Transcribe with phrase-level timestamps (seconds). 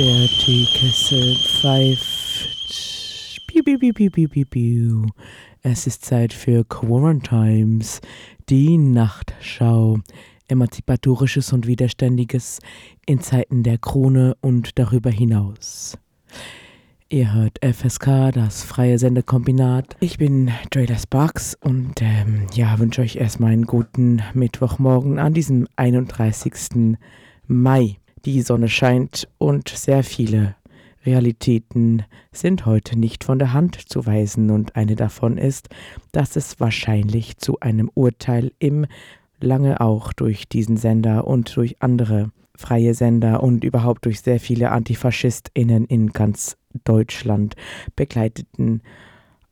[0.00, 2.08] Der Teekessel pfeift.
[3.46, 5.06] Piu, piu, piu, piu, piu, piu, piu.
[5.60, 8.00] Es ist Zeit für Quarantimes,
[8.48, 9.98] die Nachtschau.
[10.48, 12.60] Emanzipatorisches und Widerständiges
[13.04, 15.98] in Zeiten der Krone und darüber hinaus.
[17.10, 19.98] Ihr hört FSK, das freie Sendekombinat.
[20.00, 25.68] Ich bin Trailer Sparks und ähm, ja, wünsche euch erstmal einen guten Mittwochmorgen an diesem
[25.76, 26.96] 31.
[27.46, 27.99] Mai.
[28.26, 30.54] Die Sonne scheint und sehr viele
[31.06, 32.02] Realitäten
[32.32, 35.70] sind heute nicht von der Hand zu weisen und eine davon ist,
[36.12, 38.84] dass es wahrscheinlich zu einem Urteil im
[39.40, 44.70] lange auch durch diesen Sender und durch andere freie Sender und überhaupt durch sehr viele
[44.70, 47.56] AntifaschistInnen in ganz Deutschland
[47.96, 48.82] begleiteten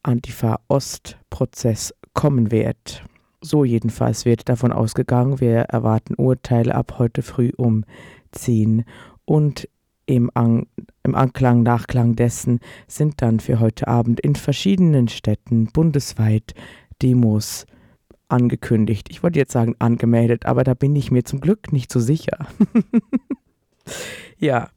[0.03, 3.03] Antifa-Ost-Prozess kommen wird.
[3.41, 7.85] So jedenfalls wird davon ausgegangen, wir erwarten Urteile ab heute früh um
[8.33, 8.85] 10
[9.25, 9.69] und
[10.07, 10.67] im, An
[11.03, 16.55] im Anklang, Nachklang dessen sind dann für heute Abend in verschiedenen Städten bundesweit
[17.03, 17.67] Demos
[18.29, 19.09] angekündigt.
[19.11, 22.47] Ich wollte jetzt sagen angemeldet, aber da bin ich mir zum Glück nicht so sicher.
[24.39, 24.69] ja,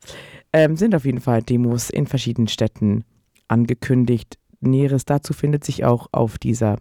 [0.53, 3.03] ähm, sind auf jeden Fall Demos in verschiedenen Städten
[3.47, 4.37] angekündigt.
[4.59, 6.77] Näheres dazu findet sich auch auf dieser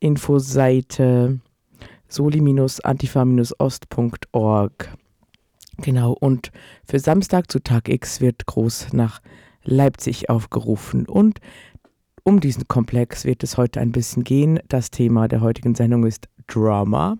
[0.00, 1.40] Infoseite
[2.08, 4.96] soli-antifa-ost.org.
[5.78, 6.52] Genau, und
[6.88, 9.20] für Samstag zu Tag X wird groß nach
[9.62, 11.06] Leipzig aufgerufen.
[11.06, 11.40] Und
[12.22, 14.58] um diesen Komplex wird es heute ein bisschen gehen.
[14.68, 17.18] Das Thema der heutigen Sendung ist Drama.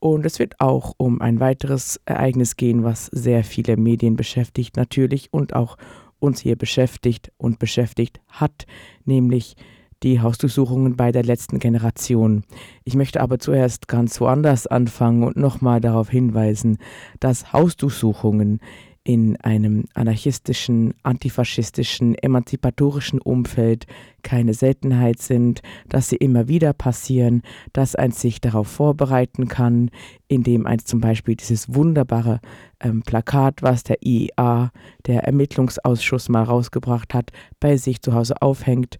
[0.00, 5.32] Und es wird auch um ein weiteres Ereignis gehen, was sehr viele Medien beschäftigt natürlich
[5.32, 5.76] und auch
[6.20, 8.66] uns hier beschäftigt und beschäftigt hat,
[9.04, 9.56] nämlich
[10.02, 12.44] die Hausdurchsuchungen bei der letzten Generation.
[12.84, 16.78] Ich möchte aber zuerst ganz woanders anfangen und nochmal darauf hinweisen,
[17.20, 18.60] dass Hausdurchsuchungen
[19.08, 23.86] in einem anarchistischen, antifaschistischen, emanzipatorischen Umfeld
[24.22, 27.40] keine Seltenheit sind, dass sie immer wieder passieren,
[27.72, 29.90] dass ein sich darauf vorbereiten kann,
[30.26, 32.40] indem eins zum Beispiel dieses wunderbare
[32.80, 34.72] ähm, Plakat, was der IEA,
[35.06, 38.98] der Ermittlungsausschuss mal rausgebracht hat, bei sich zu Hause aufhängt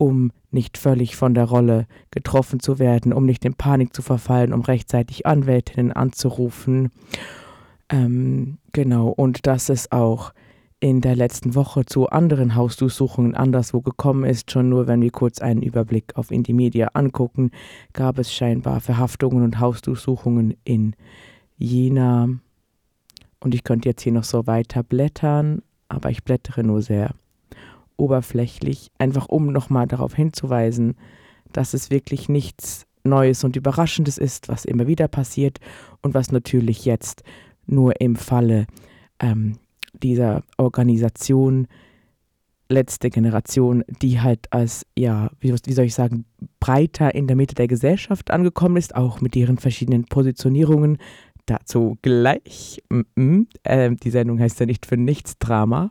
[0.00, 4.54] um nicht völlig von der Rolle getroffen zu werden, um nicht in Panik zu verfallen,
[4.54, 6.90] um rechtzeitig Anwältinnen anzurufen.
[7.90, 10.32] Ähm, genau, und dass es auch
[10.80, 14.50] in der letzten Woche zu anderen Hausdurchsuchungen anderswo gekommen ist.
[14.50, 17.50] Schon nur, wenn wir kurz einen Überblick auf Indie angucken,
[17.92, 20.96] gab es scheinbar Verhaftungen und Hausdurchsuchungen in
[21.58, 22.30] Jena.
[23.38, 27.14] Und ich könnte jetzt hier noch so weiter blättern, aber ich blättere nur sehr
[28.00, 30.96] oberflächlich, einfach um nochmal darauf hinzuweisen,
[31.52, 35.58] dass es wirklich nichts Neues und Überraschendes ist, was immer wieder passiert
[36.02, 37.22] und was natürlich jetzt
[37.66, 38.66] nur im Falle
[39.20, 39.58] ähm,
[39.92, 41.66] dieser Organisation
[42.68, 46.24] letzte Generation, die halt als, ja, wie, wie, soll ich sagen,
[46.60, 50.98] breiter in der Mitte der Gesellschaft angekommen ist, auch mit ihren verschiedenen Positionierungen.
[51.46, 52.80] Dazu gleich.
[52.90, 53.46] Mm -mm.
[53.64, 55.90] Äh, die Sendung heißt ja nicht für nichts Drama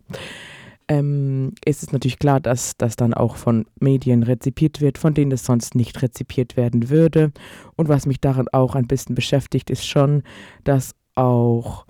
[0.89, 5.31] ähm, ist es natürlich klar, dass das dann auch von Medien rezipiert wird, von denen
[5.31, 7.31] es sonst nicht rezipiert werden würde.
[7.75, 10.23] Und was mich daran auch ein bisschen beschäftigt, ist schon,
[10.63, 11.85] dass auch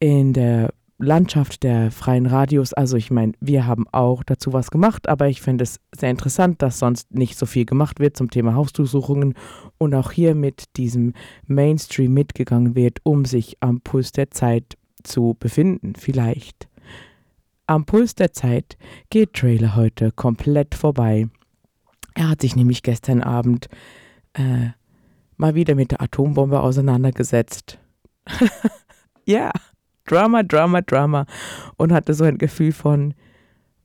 [0.00, 5.08] in der Landschaft der freien Radios, also ich meine, wir haben auch dazu was gemacht,
[5.08, 8.54] aber ich finde es sehr interessant, dass sonst nicht so viel gemacht wird zum Thema
[8.54, 9.34] Hausdurchsuchungen
[9.78, 11.14] und auch hier mit diesem
[11.46, 16.68] Mainstream mitgegangen wird, um sich am Puls der Zeit zu befinden, vielleicht.
[17.66, 18.76] Am Puls der Zeit
[19.10, 21.28] geht Trailer heute komplett vorbei.
[22.14, 23.68] Er hat sich nämlich gestern Abend
[24.34, 24.68] äh,
[25.36, 27.78] mal wieder mit der Atombombe auseinandergesetzt.
[29.26, 29.50] Ja.
[30.06, 31.26] Drama, Drama, Drama.
[31.76, 33.14] Und hatte so ein Gefühl von,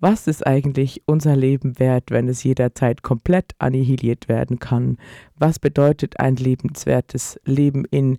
[0.01, 4.97] was ist eigentlich unser Leben wert, wenn es jederzeit komplett annihiliert werden kann?
[5.37, 8.17] Was bedeutet ein lebenswertes Leben in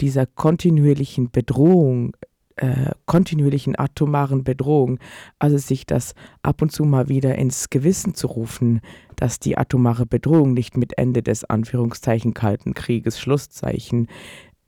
[0.00, 2.16] dieser kontinuierlichen Bedrohung
[2.60, 4.98] äh, kontinuierlichen atomaren Bedrohung,
[5.38, 8.80] also sich das ab und zu mal wieder ins Gewissen zu rufen,
[9.16, 14.08] dass die atomare Bedrohung nicht mit Ende des Anführungszeichen Kalten Krieges Schlusszeichen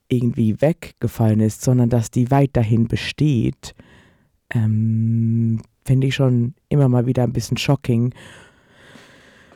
[0.09, 3.75] irgendwie weggefallen ist, sondern dass die weiterhin besteht,
[4.51, 8.15] ähm, finde ich schon immer mal wieder ein bisschen shocking.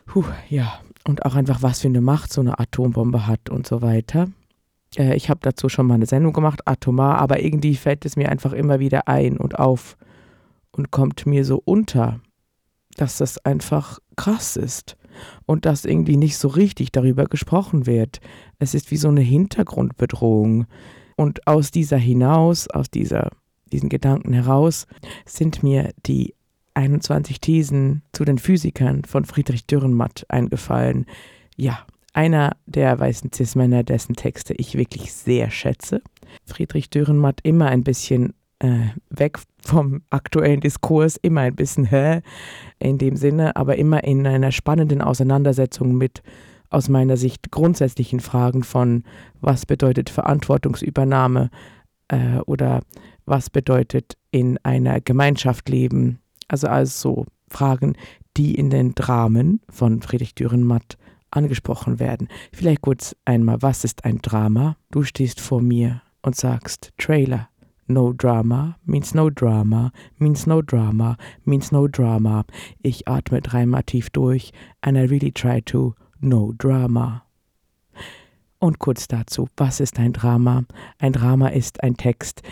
[0.06, 3.82] Puh, ja, und auch einfach, was für eine Macht so eine Atombombe hat und so
[3.82, 4.28] weiter.
[4.96, 8.30] Äh, ich habe dazu schon mal eine Sendung gemacht, atomar, aber irgendwie fällt es mir
[8.30, 9.96] einfach immer wieder ein und auf
[10.70, 12.20] und kommt mir so unter,
[12.96, 14.96] dass das einfach krass ist
[15.46, 18.20] und dass irgendwie nicht so richtig darüber gesprochen wird.
[18.58, 20.66] Es ist wie so eine Hintergrundbedrohung.
[21.16, 23.30] Und aus dieser hinaus, aus dieser
[23.72, 24.86] diesen Gedanken heraus
[25.24, 26.34] sind mir die
[26.74, 31.06] 21 Thesen zu den Physikern von Friedrich Dürrenmatt eingefallen.
[31.56, 36.00] Ja, einer der weißen Cis-Männer, dessen Texte ich wirklich sehr schätze.
[36.44, 42.22] Friedrich Dürrenmatt immer ein bisschen äh, weg vom aktuellen Diskurs, immer ein bisschen hä
[42.78, 46.22] in dem Sinne, aber immer in einer spannenden Auseinandersetzung mit
[46.70, 49.04] aus meiner Sicht grundsätzlichen Fragen von,
[49.40, 51.50] was bedeutet Verantwortungsübernahme
[52.08, 52.80] äh, oder
[53.26, 56.20] was bedeutet in einer Gemeinschaft leben.
[56.48, 57.94] Also also Fragen,
[58.36, 60.96] die in den Dramen von Friedrich Dürrenmatt
[61.30, 62.28] angesprochen werden.
[62.52, 64.76] Vielleicht kurz einmal, was ist ein Drama?
[64.90, 67.48] Du stehst vor mir und sagst Trailer.
[67.88, 72.44] No drama means no drama, means no drama, means no drama.
[72.82, 77.22] Ich atme dreimal tief durch and I really try to no drama.
[78.58, 80.64] Und kurz dazu, was ist ein Drama?
[80.98, 82.42] Ein Drama ist ein Text,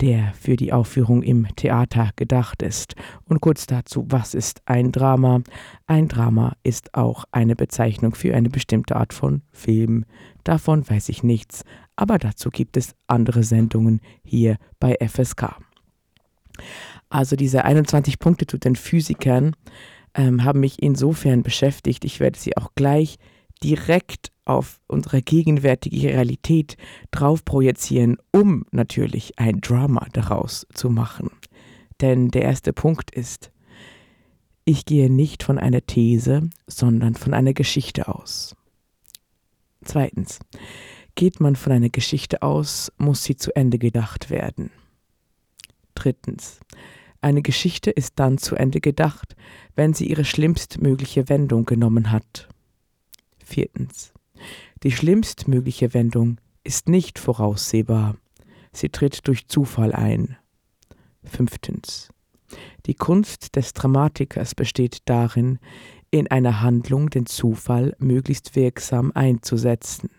[0.00, 2.94] der für die Aufführung im Theater gedacht ist.
[3.24, 5.40] Und kurz dazu, was ist ein Drama?
[5.86, 10.04] Ein Drama ist auch eine Bezeichnung für eine bestimmte Art von Film.
[10.42, 11.64] Davon weiß ich nichts,
[11.96, 15.56] aber dazu gibt es andere Sendungen hier bei FSK.
[17.08, 19.54] Also diese 21 Punkte zu den Physikern
[20.14, 22.04] ähm, haben mich insofern beschäftigt.
[22.04, 23.16] Ich werde sie auch gleich
[23.62, 26.76] direkt auf unsere gegenwärtige Realität
[27.10, 31.30] drauf projizieren, um natürlich ein Drama daraus zu machen.
[32.00, 33.50] Denn der erste Punkt ist,
[34.64, 38.56] ich gehe nicht von einer These, sondern von einer Geschichte aus.
[39.84, 40.38] Zweitens,
[41.14, 44.70] geht man von einer Geschichte aus, muss sie zu Ende gedacht werden.
[45.94, 46.60] Drittens,
[47.20, 49.36] eine Geschichte ist dann zu Ende gedacht,
[49.76, 52.48] wenn sie ihre schlimmstmögliche Wendung genommen hat.
[53.44, 54.13] Viertens.
[54.84, 58.16] Die schlimmstmögliche Wendung ist nicht voraussehbar.
[58.70, 60.36] Sie tritt durch Zufall ein.
[61.24, 62.10] Fünftens.
[62.84, 65.58] Die Kunst des Dramatikers besteht darin,
[66.10, 70.10] in einer Handlung den Zufall möglichst wirksam einzusetzen.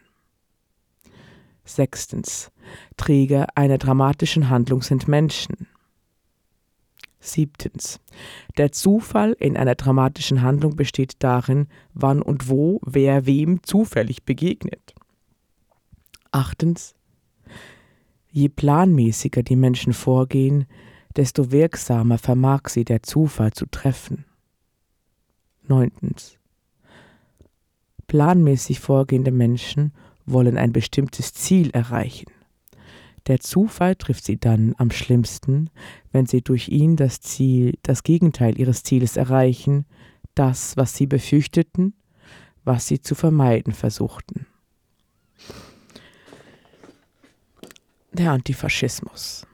[1.64, 2.52] Sechstens.
[2.98, 5.68] Träger einer dramatischen Handlung sind Menschen.
[7.20, 8.00] Siebtens.
[8.58, 14.94] Der Zufall in einer dramatischen Handlung besteht darin, wann und wo wer wem zufällig begegnet.
[16.32, 16.96] Achtens.
[18.30, 20.66] Je planmäßiger die Menschen vorgehen,
[21.16, 24.26] desto wirksamer vermag sie der Zufall zu treffen.
[25.68, 26.38] Neuntens.
[28.08, 29.94] Planmäßig vorgehende Menschen
[30.26, 32.35] wollen ein bestimmtes Ziel erreichen.
[33.28, 35.70] Der Zufall trifft sie dann am schlimmsten,
[36.12, 39.86] wenn sie durch ihn das Ziel, das Gegenteil ihres Zieles erreichen,
[40.36, 41.94] das, was sie befürchteten,
[42.64, 44.46] was sie zu vermeiden versuchten.
[48.12, 49.46] Der Antifaschismus.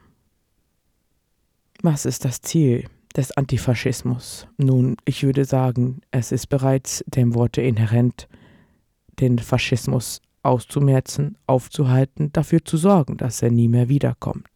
[1.82, 4.46] Was ist das Ziel des Antifaschismus?
[4.56, 8.28] Nun, ich würde sagen, es ist bereits dem Worte inhärent,
[9.18, 14.46] den Faschismus auszumerzen, aufzuhalten, dafür zu sorgen, dass er nie mehr wiederkommt.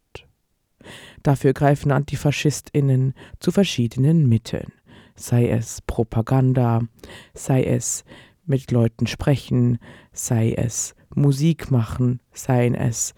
[1.22, 4.72] Dafür greifen Antifaschistinnen zu verschiedenen Mitteln,
[5.16, 6.82] sei es Propaganda,
[7.34, 8.04] sei es
[8.44, 9.78] mit Leuten sprechen,
[10.12, 13.14] sei es Musik machen, seien es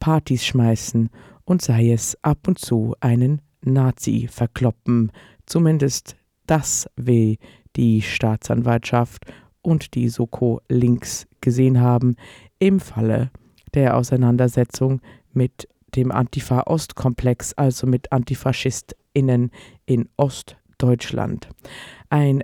[0.00, 1.10] Partys schmeißen
[1.44, 5.12] und sei es ab und zu einen Nazi verkloppen.
[5.46, 6.16] Zumindest
[6.46, 7.36] das will
[7.76, 9.24] die Staatsanwaltschaft
[9.60, 12.16] und die Soko links gesehen haben
[12.58, 13.30] im Falle
[13.74, 15.00] der Auseinandersetzung
[15.32, 19.50] mit dem Antifa-Ost-Komplex, also mit AntifaschistInnen
[19.84, 21.48] in Ostdeutschland.
[22.08, 22.42] Ein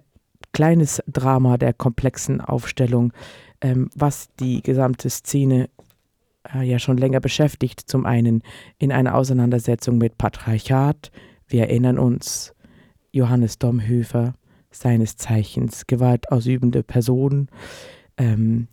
[0.53, 3.13] kleines Drama der komplexen Aufstellung,
[3.61, 5.69] ähm, was die gesamte Szene
[6.55, 7.81] äh, ja schon länger beschäftigt.
[7.87, 8.43] Zum einen
[8.79, 11.11] in einer Auseinandersetzung mit Patriarchat.
[11.47, 12.55] Wir erinnern uns,
[13.11, 14.35] Johannes Domhöfer,
[14.71, 17.49] seines Zeichens gewaltausübende Person,
[18.17, 18.69] ähm,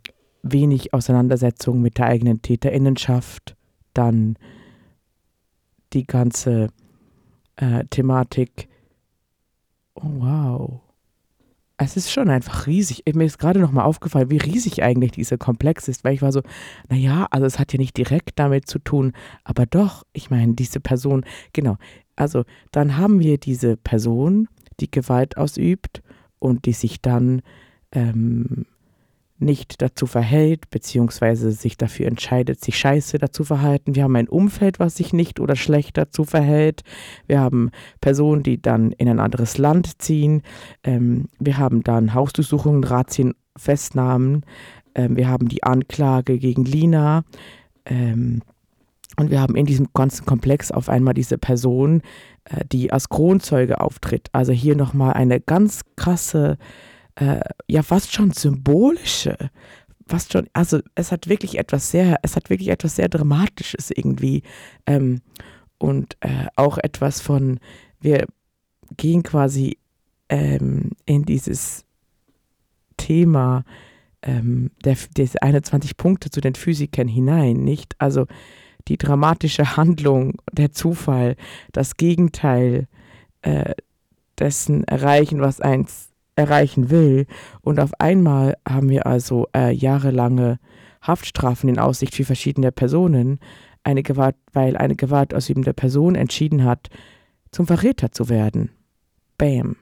[0.52, 3.56] wenig Auseinandersetzung mit der eigenen Täterinnenschaft,
[3.94, 4.36] dann
[5.92, 6.68] die ganze
[7.56, 8.68] äh, Thematik.
[9.94, 10.80] Oh, wow.
[11.78, 13.02] Es ist schon einfach riesig.
[13.14, 16.42] Mir ist gerade nochmal aufgefallen, wie riesig eigentlich dieser Komplex ist, weil ich war so,
[16.88, 19.12] naja, also es hat ja nicht direkt damit zu tun,
[19.44, 21.76] aber doch, ich meine, diese Person, genau.
[22.14, 24.48] Also dann haben wir diese Person,
[24.80, 26.02] die Gewalt ausübt
[26.38, 27.42] und die sich dann
[27.92, 28.64] ähm,
[29.38, 33.94] nicht dazu verhält, beziehungsweise sich dafür entscheidet, sich scheiße dazu verhalten.
[33.94, 36.82] Wir haben ein Umfeld, was sich nicht oder schlecht dazu verhält.
[37.26, 40.42] Wir haben Personen, die dann in ein anderes Land ziehen.
[40.84, 44.44] Ähm, wir haben dann Hausdurchsuchungen, Razzien, Festnahmen.
[44.94, 47.24] Ähm, wir haben die Anklage gegen Lina.
[47.84, 48.42] Ähm,
[49.18, 52.02] Und wir haben in diesem ganzen Komplex auf einmal diese Person,
[52.44, 54.28] äh, die als Kronzeuge auftritt.
[54.32, 56.58] Also hier nochmal eine ganz krasse,
[57.16, 59.36] äh, ja fast schon symbolische,
[60.06, 64.42] fast schon, also es hat wirklich etwas sehr, es hat wirklich etwas sehr Dramatisches irgendwie.
[64.86, 65.20] Ähm,
[65.78, 67.60] und äh, auch etwas von,
[68.00, 68.26] wir
[68.96, 69.78] gehen quasi
[70.28, 71.84] ähm, in dieses
[72.96, 73.64] Thema
[74.22, 77.94] ähm, der, der 21 Punkte zu den Physikern hinein, nicht?
[77.98, 78.26] Also
[78.88, 81.36] die dramatische Handlung, der Zufall,
[81.72, 82.88] das Gegenteil
[83.42, 83.74] äh,
[84.38, 86.05] dessen erreichen, was eins
[86.36, 87.26] erreichen will.
[87.62, 90.58] Und auf einmal haben wir also äh, jahrelange
[91.02, 93.40] Haftstrafen in Aussicht für verschiedene Personen,
[93.82, 96.88] eine Gewalt, weil eine gewaltausübende Person entschieden hat,
[97.50, 98.70] zum Verräter zu werden.
[99.38, 99.76] Bam.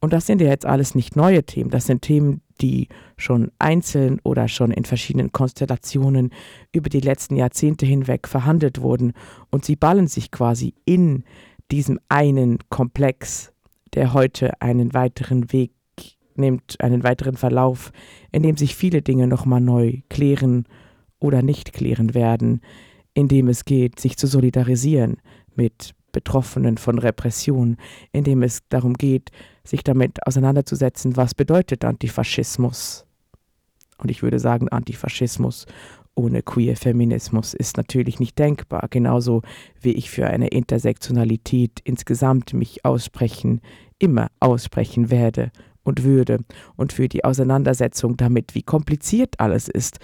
[0.00, 4.20] Und das sind ja jetzt alles nicht neue Themen, das sind Themen, die schon einzeln
[4.24, 6.32] oder schon in verschiedenen Konstellationen
[6.72, 9.12] über die letzten Jahrzehnte hinweg verhandelt wurden
[9.50, 11.24] und sie ballen sich quasi in
[11.70, 13.51] diesem einen Komplex,
[13.94, 15.72] der heute einen weiteren Weg
[16.34, 17.92] nimmt, einen weiteren Verlauf,
[18.30, 20.66] in dem sich viele Dinge nochmal neu klären
[21.18, 22.60] oder nicht klären werden,
[23.14, 25.18] in dem es geht, sich zu solidarisieren
[25.54, 27.76] mit Betroffenen von Repression,
[28.12, 29.30] in dem es darum geht,
[29.64, 33.06] sich damit auseinanderzusetzen, was bedeutet Antifaschismus.
[33.98, 35.66] Und ich würde sagen, Antifaschismus
[36.14, 39.42] ohne queer Feminismus ist natürlich nicht denkbar, genauso
[39.80, 43.60] wie ich für eine Intersektionalität insgesamt mich aussprechen,
[43.98, 45.50] immer aussprechen werde
[45.84, 46.38] und würde
[46.76, 49.98] und für die Auseinandersetzung damit, wie kompliziert alles ist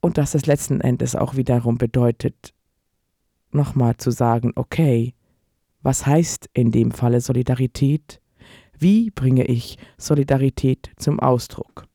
[0.00, 2.52] und dass es letzten Endes auch wiederum bedeutet,
[3.50, 5.14] nochmal zu sagen, okay,
[5.82, 8.20] was heißt in dem Falle Solidarität?
[8.78, 11.86] Wie bringe ich Solidarität zum Ausdruck?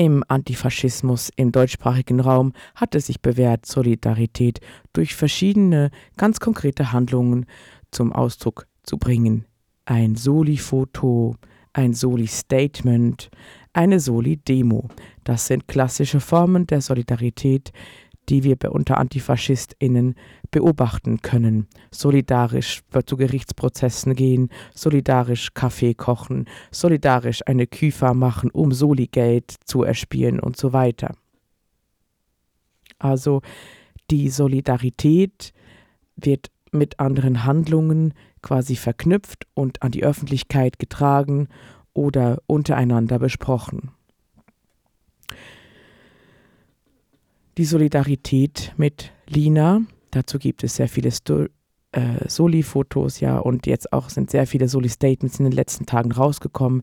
[0.00, 4.60] Im Antifaschismus im deutschsprachigen Raum hat es sich bewährt, Solidarität
[4.92, 7.46] durch verschiedene ganz konkrete Handlungen
[7.90, 9.44] zum Ausdruck zu bringen.
[9.86, 11.34] Ein Soli-Foto,
[11.72, 13.28] ein Soli-Statement,
[13.72, 14.88] eine Soli-Demo.
[15.24, 17.72] Das sind klassische Formen der Solidarität,
[18.28, 20.14] die wir unter AntifaschistInnen
[20.50, 21.66] beobachten können.
[21.90, 30.40] Solidarisch zu Gerichtsprozessen gehen, solidarisch Kaffee kochen, solidarisch eine Küfa machen, um Soli-Geld zu erspielen
[30.40, 31.14] und so weiter.
[32.98, 33.42] Also
[34.10, 35.52] die Solidarität
[36.16, 41.48] wird mit anderen Handlungen quasi verknüpft und an die Öffentlichkeit getragen
[41.94, 43.90] oder untereinander besprochen.
[47.58, 49.82] Die Solidarität mit Lina.
[50.12, 51.46] Dazu gibt es sehr viele Sto
[51.90, 56.82] äh, Soli-Fotos, ja, und jetzt auch sind sehr viele Soli-Statements in den letzten Tagen rausgekommen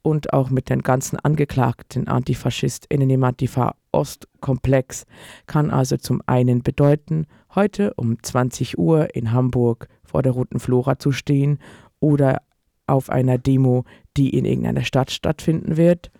[0.00, 5.04] und auch mit den ganzen angeklagten AntifaschistInnen im Antifa-Ost-Komplex
[5.46, 10.98] kann also zum einen bedeuten, heute um 20 Uhr in Hamburg vor der Roten Flora
[10.98, 11.58] zu stehen
[12.00, 12.40] oder
[12.86, 13.84] auf einer Demo,
[14.16, 16.10] die in irgendeiner Stadt stattfinden wird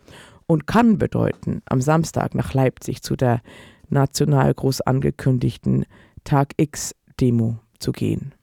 [0.47, 3.41] und kann bedeuten, am Samstag nach Leipzig zu der
[3.91, 5.85] national groß angekündigten
[6.25, 8.35] Tag X-Demo zu gehen.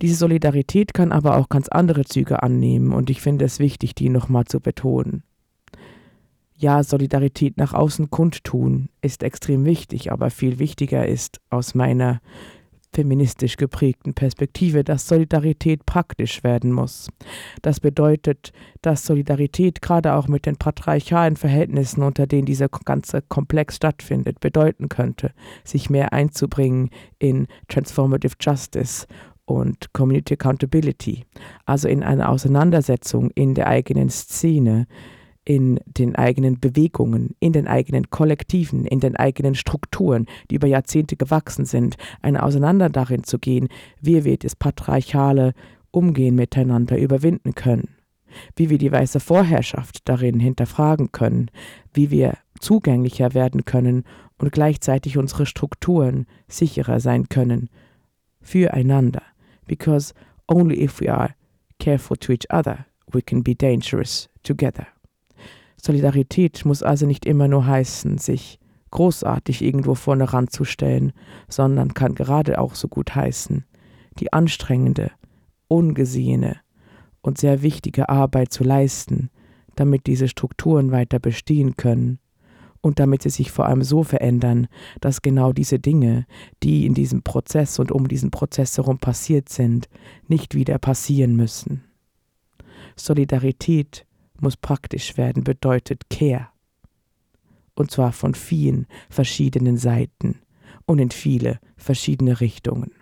[0.00, 4.08] Diese Solidarität kann aber auch ganz andere Züge annehmen und ich finde es wichtig, die
[4.08, 5.22] nochmal zu betonen.
[6.56, 12.20] Ja, Solidarität nach außen kundtun ist extrem wichtig, aber viel wichtiger ist aus meiner
[12.92, 17.08] feministisch geprägten Perspektive, dass Solidarität praktisch werden muss.
[17.62, 23.76] Das bedeutet, dass Solidarität gerade auch mit den patriarchalen Verhältnissen, unter denen dieser ganze Komplex
[23.76, 25.32] stattfindet, bedeuten könnte,
[25.64, 29.06] sich mehr einzubringen in Transformative Justice
[29.44, 31.24] und Community Accountability,
[31.66, 34.86] also in eine Auseinandersetzung in der eigenen Szene,
[35.44, 41.16] in den eigenen Bewegungen, in den eigenen Kollektiven, in den eigenen Strukturen, die über Jahrzehnte
[41.16, 43.68] gewachsen sind, eine Auseinander darin zu gehen,
[44.00, 45.52] wie wir das patriarchale
[45.90, 47.88] Umgehen miteinander überwinden können,
[48.56, 51.50] wie wir die weiße Vorherrschaft darin hinterfragen können,
[51.92, 54.04] wie wir zugänglicher werden können
[54.38, 57.68] und gleichzeitig unsere Strukturen sicherer sein können
[58.40, 59.22] füreinander,
[59.66, 60.14] because
[60.48, 61.34] only if we are
[61.78, 64.86] careful to each other, we can be dangerous together.
[65.84, 68.60] Solidarität muss also nicht immer nur heißen, sich
[68.92, 71.12] großartig irgendwo vorne ranzustellen,
[71.48, 73.64] sondern kann gerade auch so gut heißen,
[74.20, 75.10] die anstrengende,
[75.66, 76.56] ungesehene
[77.20, 79.30] und sehr wichtige Arbeit zu leisten,
[79.74, 82.20] damit diese Strukturen weiter bestehen können
[82.80, 84.68] und damit sie sich vor allem so verändern,
[85.00, 86.26] dass genau diese Dinge,
[86.62, 89.88] die in diesem Prozess und um diesen Prozess herum passiert sind,
[90.28, 91.82] nicht wieder passieren müssen.
[92.94, 94.06] Solidarität
[94.42, 96.48] muss praktisch werden, bedeutet Care.
[97.74, 100.40] und zwar von vielen verschiedenen Seiten
[100.84, 102.92] und in viele verschiedene Richtungen.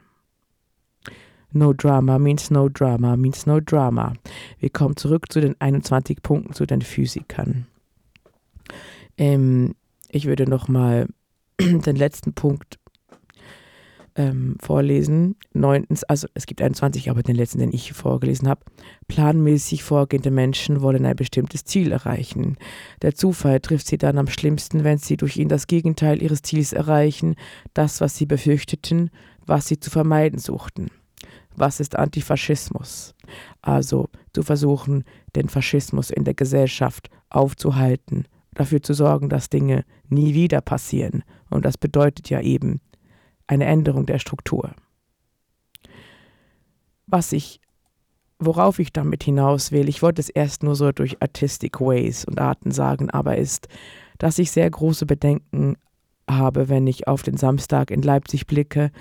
[1.52, 4.12] No drama means no drama means no drama.
[4.60, 7.66] Wir kommen zurück zu den 21 Punkten zu den Physikern.
[9.18, 9.74] Ähm,
[10.08, 11.08] ich würde noch mal
[11.60, 12.79] den letzten Punkt
[14.20, 15.36] ähm, vorlesen.
[15.54, 18.60] Neuntens, also es gibt 21, aber den letzten, den ich vorgelesen habe.
[19.08, 22.56] Planmäßig vorgehende Menschen wollen ein bestimmtes Ziel erreichen.
[23.02, 26.72] Der Zufall trifft sie dann am schlimmsten, wenn sie durch ihn das Gegenteil ihres Ziels
[26.72, 27.34] erreichen,
[27.72, 29.10] das, was sie befürchteten,
[29.46, 30.88] was sie zu vermeiden suchten.
[31.56, 33.14] Was ist Antifaschismus?
[33.62, 40.34] Also zu versuchen, den Faschismus in der Gesellschaft aufzuhalten, dafür zu sorgen, dass Dinge nie
[40.34, 41.24] wieder passieren.
[41.48, 42.80] Und das bedeutet ja eben
[43.50, 44.70] eine Änderung der Struktur.
[47.06, 47.60] Was ich,
[48.38, 52.40] worauf ich damit hinaus will, ich wollte es erst nur so durch Artistic Ways und
[52.40, 53.66] Arten sagen, aber ist,
[54.18, 55.76] dass ich sehr große Bedenken
[56.28, 58.92] habe, wenn ich auf den Samstag in Leipzig blicke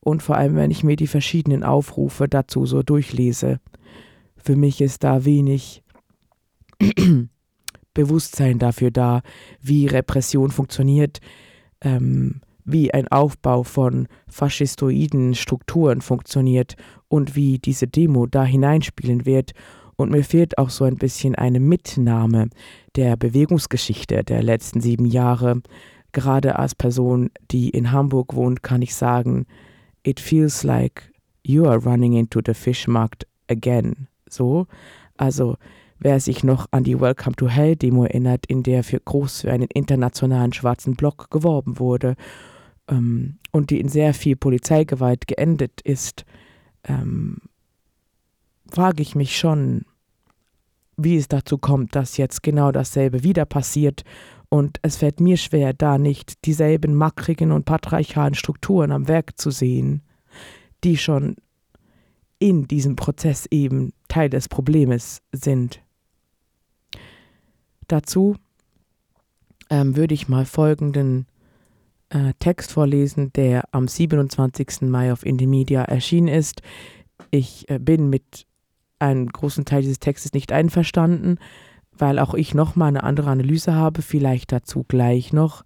[0.00, 3.60] und vor allem, wenn ich mir die verschiedenen Aufrufe dazu so durchlese.
[4.36, 5.82] Für mich ist da wenig
[7.92, 9.20] Bewusstsein dafür da,
[9.60, 11.20] wie Repression funktioniert,
[11.82, 16.76] ähm, wie ein Aufbau von faschistoiden Strukturen funktioniert
[17.08, 19.52] und wie diese Demo da hineinspielen wird.
[19.96, 22.50] Und mir fehlt auch so ein bisschen eine Mitnahme
[22.94, 25.62] der Bewegungsgeschichte der letzten sieben Jahre.
[26.12, 29.46] Gerade als Person, die in Hamburg wohnt, kann ich sagen,
[30.02, 31.10] it feels like
[31.42, 34.08] you are running into the fish market again.
[34.28, 34.66] So,
[35.16, 35.56] also
[35.98, 39.52] wer sich noch an die Welcome to Hell Demo erinnert, in der für groß für
[39.52, 42.14] einen internationalen schwarzen Block geworben wurde
[42.88, 46.24] ähm, und die in sehr viel Polizeigewalt geendet ist,
[46.84, 47.38] ähm,
[48.70, 49.84] frage ich mich schon,
[50.96, 54.04] wie es dazu kommt, dass jetzt genau dasselbe wieder passiert.
[54.48, 59.50] Und es fällt mir schwer, da nicht dieselben mackrigen und patriarchalen Strukturen am Werk zu
[59.50, 60.02] sehen,
[60.84, 61.36] die schon
[62.38, 65.82] in diesem Prozess eben Teil des Problems sind.
[67.88, 68.36] Dazu
[69.70, 71.26] ähm, würde ich mal folgenden
[72.10, 74.82] äh, Text vorlesen, der am 27.
[74.82, 76.62] Mai auf Indymedia erschienen ist.
[77.30, 78.46] Ich äh, bin mit
[78.98, 81.38] einem großen Teil dieses Textes nicht einverstanden,
[81.92, 85.64] weil auch ich nochmal eine andere Analyse habe, vielleicht dazu gleich noch,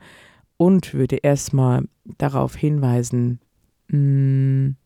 [0.57, 3.41] und würde erstmal darauf hinweisen,
[3.89, 4.77] mh, hm,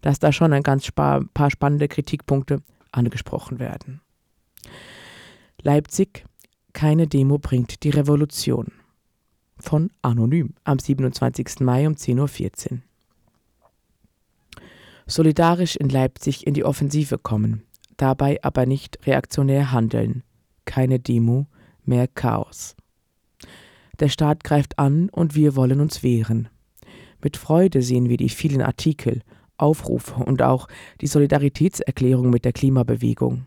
[0.00, 4.00] dass da schon ein ganz paar spannende Kritikpunkte angesprochen werden.
[5.62, 6.24] Leipzig,
[6.72, 8.72] keine Demo bringt die Revolution
[9.62, 11.60] von Anonym am 27.
[11.60, 12.78] Mai um 10.14 Uhr.
[15.06, 17.62] Solidarisch in Leipzig in die Offensive kommen,
[17.96, 20.22] dabei aber nicht reaktionär handeln.
[20.64, 21.46] Keine Demo,
[21.84, 22.76] mehr Chaos.
[24.00, 26.48] Der Staat greift an und wir wollen uns wehren.
[27.22, 29.22] Mit Freude sehen wir die vielen Artikel,
[29.56, 30.66] Aufrufe und auch
[31.00, 33.46] die Solidaritätserklärung mit der Klimabewegung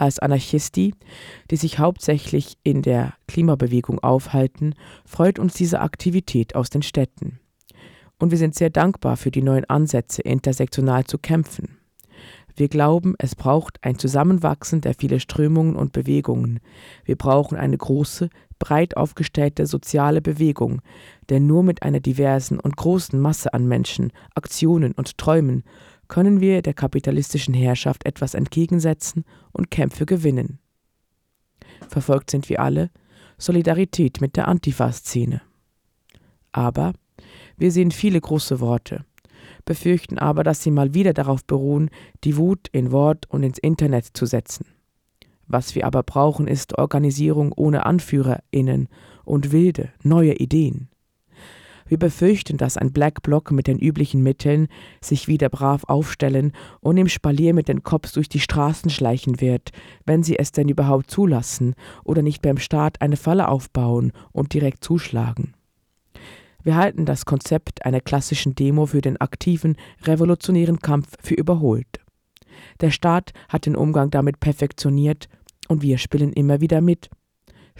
[0.00, 0.94] als Anarchisti,
[1.50, 7.38] die sich hauptsächlich in der Klimabewegung aufhalten, freut uns diese Aktivität aus den Städten.
[8.18, 11.78] Und wir sind sehr dankbar für die neuen Ansätze, intersektional zu kämpfen.
[12.56, 16.60] Wir glauben, es braucht ein Zusammenwachsen der vielen Strömungen und Bewegungen.
[17.04, 20.82] Wir brauchen eine große, breit aufgestellte soziale Bewegung,
[21.30, 25.64] denn nur mit einer diversen und großen Masse an Menschen, Aktionen und Träumen
[26.10, 30.58] können wir der kapitalistischen Herrschaft etwas entgegensetzen und Kämpfe gewinnen.
[31.88, 32.90] Verfolgt sind wir alle,
[33.38, 35.40] Solidarität mit der Antifa-Szene.
[36.52, 36.92] Aber
[37.56, 39.06] wir sehen viele große Worte,
[39.64, 41.90] befürchten aber, dass sie mal wieder darauf beruhen,
[42.24, 44.66] die Wut in Wort und ins Internet zu setzen.
[45.46, 48.88] Was wir aber brauchen, ist Organisierung ohne AnführerInnen
[49.24, 50.88] und wilde, neue Ideen.
[51.90, 54.68] Wir befürchten, dass ein Black Bloc mit den üblichen Mitteln
[55.00, 59.70] sich wieder brav aufstellen und im Spalier mit den Cops durch die Straßen schleichen wird,
[60.06, 61.74] wenn sie es denn überhaupt zulassen
[62.04, 65.54] oder nicht beim Staat eine Falle aufbauen und direkt zuschlagen.
[66.62, 69.74] Wir halten das Konzept einer klassischen Demo für den aktiven,
[70.04, 71.98] revolutionären Kampf für überholt.
[72.80, 75.28] Der Staat hat den Umgang damit perfektioniert
[75.66, 77.10] und wir spielen immer wieder mit.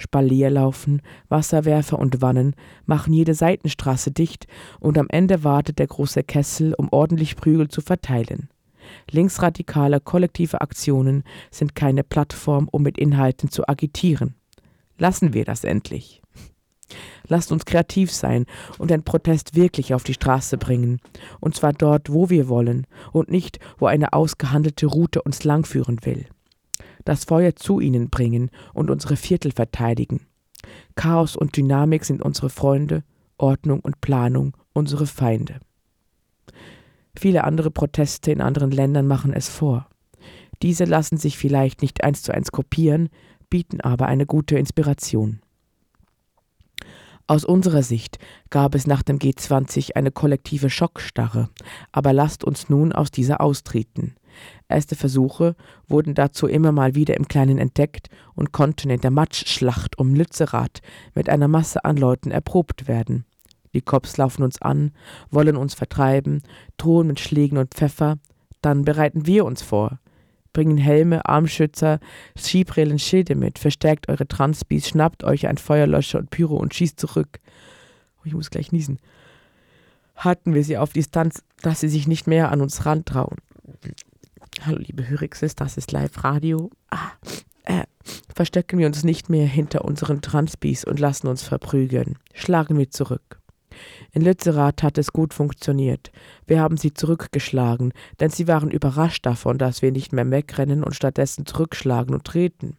[0.01, 2.55] Spalierlaufen, Wasserwerfer und Wannen
[2.87, 4.47] machen jede Seitenstraße dicht
[4.81, 8.49] und am Ende wartet der große Kessel, um ordentlich Prügel zu verteilen.
[9.11, 14.35] Linksradikale kollektive Aktionen sind keine Plattform, um mit Inhalten zu agitieren.
[14.99, 16.21] Lassen wir das endlich.
[17.29, 18.47] Lasst uns kreativ sein
[18.79, 21.01] und den Protest wirklich auf die Straße bringen,
[21.39, 26.27] und zwar dort, wo wir wollen, und nicht, wo eine ausgehandelte Route uns langführen will
[27.11, 30.21] das Feuer zu ihnen bringen und unsere Viertel verteidigen.
[30.95, 33.03] Chaos und Dynamik sind unsere Freunde,
[33.37, 35.59] Ordnung und Planung unsere Feinde.
[37.19, 39.89] Viele andere Proteste in anderen Ländern machen es vor.
[40.63, 43.09] Diese lassen sich vielleicht nicht eins zu eins kopieren,
[43.49, 45.41] bieten aber eine gute Inspiration.
[47.31, 48.19] Aus unserer Sicht
[48.51, 51.49] gab es nach dem G20 eine kollektive Schockstarre,
[51.93, 54.17] aber lasst uns nun aus dieser austreten.
[54.69, 55.55] Erste Versuche
[55.87, 60.81] wurden dazu immer mal wieder im Kleinen entdeckt und konnten in der Matschschlacht um Lützerath
[61.15, 63.25] mit einer Masse an Leuten erprobt werden.
[63.75, 64.91] Die Cops laufen uns an,
[65.31, 66.43] wollen uns vertreiben,
[66.79, 68.19] drohen mit Schlägen und Pfeffer,
[68.61, 70.01] dann bereiten wir uns vor.
[70.53, 72.01] Bringen Helme, Armschützer,
[72.37, 77.41] Skibrillen, Schilde mit, verstärkt eure Transbis, schnappt euch ein Feuerlöscher und Pyro und schießt zurück.
[78.19, 78.99] Oh, ich muss gleich niesen.
[80.17, 83.39] Halten wir sie auf Distanz, dass sie sich nicht mehr an uns rantrauen.
[84.67, 86.71] Hallo liebe Hörixes, das ist Live-Radio.
[86.91, 87.13] Ah,
[87.65, 87.85] äh,
[88.35, 92.19] verstecken wir uns nicht mehr hinter unseren Transbis und lassen uns verprügeln.
[92.35, 93.40] Schlagen wir zurück.
[94.13, 96.11] In Lützerath hat es gut funktioniert.
[96.47, 100.95] Wir haben sie zurückgeschlagen, denn sie waren überrascht davon, dass wir nicht mehr wegrennen und
[100.95, 102.77] stattdessen zurückschlagen und treten.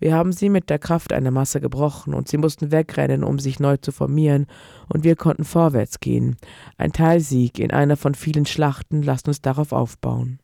[0.00, 3.60] Wir haben sie mit der Kraft einer Masse gebrochen und sie mussten wegrennen, um sich
[3.60, 4.46] neu zu formieren,
[4.88, 6.36] und wir konnten vorwärts gehen.
[6.76, 10.40] Ein Teilsieg in einer von vielen Schlachten, lasst uns darauf aufbauen.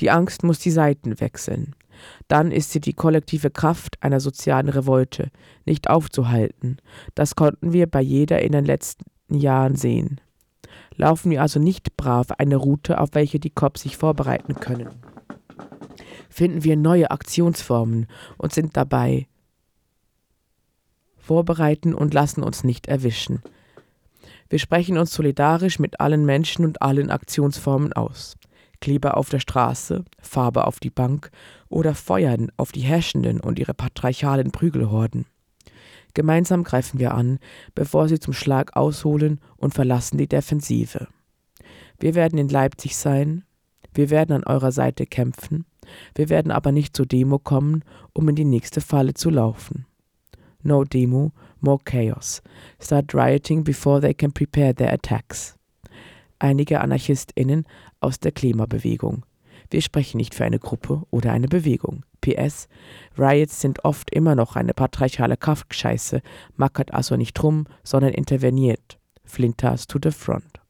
[0.00, 1.74] Die Angst muss die Seiten wechseln.
[2.28, 5.30] Dann ist sie die kollektive Kraft einer sozialen Revolte,
[5.64, 6.78] nicht aufzuhalten.
[7.14, 10.20] Das konnten wir bei jeder in den letzten Jahren sehen.
[10.96, 14.90] Laufen wir also nicht brav eine Route, auf welche die Cops sich vorbereiten können.
[16.28, 18.06] Finden wir neue Aktionsformen
[18.38, 19.26] und sind dabei
[21.18, 23.42] vorbereiten und lassen uns nicht erwischen.
[24.48, 28.36] Wir sprechen uns solidarisch mit allen Menschen und allen Aktionsformen aus.
[28.82, 31.30] Kleber auf der Straße, Farbe auf die Bank
[31.68, 35.24] oder Feuern auf die Herrschenden und ihre patriarchalen Prügelhorden.
[36.14, 37.38] Gemeinsam greifen wir an,
[37.76, 41.06] bevor sie zum Schlag ausholen und verlassen die Defensive.
[42.00, 43.44] Wir werden in Leipzig sein,
[43.94, 45.64] wir werden an eurer Seite kämpfen,
[46.16, 49.86] wir werden aber nicht zur Demo kommen, um in die nächste Falle zu laufen.
[50.64, 52.42] No Demo, more chaos.
[52.80, 55.56] Start rioting before they can prepare their attacks
[56.42, 57.64] einige AnarchistInnen
[58.02, 59.24] aus der Klimabewegung.
[59.70, 62.04] Wir sprechen nicht für eine Gruppe oder eine Bewegung.
[62.20, 62.68] PS,
[63.18, 66.22] Riots sind oft immer noch eine patriarchale Kaffscheiße,
[66.56, 68.98] mackert also nicht rum, sondern interveniert.
[69.24, 70.60] Flinters to the front.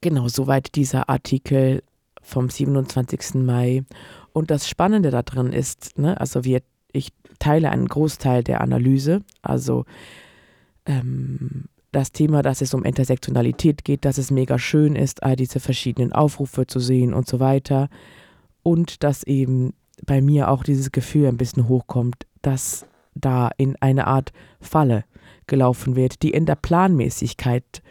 [0.00, 1.82] Genau, soweit dieser Artikel
[2.22, 3.34] vom 27.
[3.34, 3.84] Mai.
[4.32, 6.62] Und das Spannende daran ist, ne, also wir,
[6.92, 9.84] ich teile einen Großteil der Analyse, also
[10.86, 15.60] ähm, das Thema, dass es um Intersektionalität geht, dass es mega schön ist, all diese
[15.60, 17.88] verschiedenen Aufrufe zu sehen und so weiter.
[18.62, 24.06] Und dass eben bei mir auch dieses Gefühl ein bisschen hochkommt, dass da in eine
[24.06, 25.04] Art Falle
[25.46, 27.82] gelaufen wird, die in der Planmäßigkeit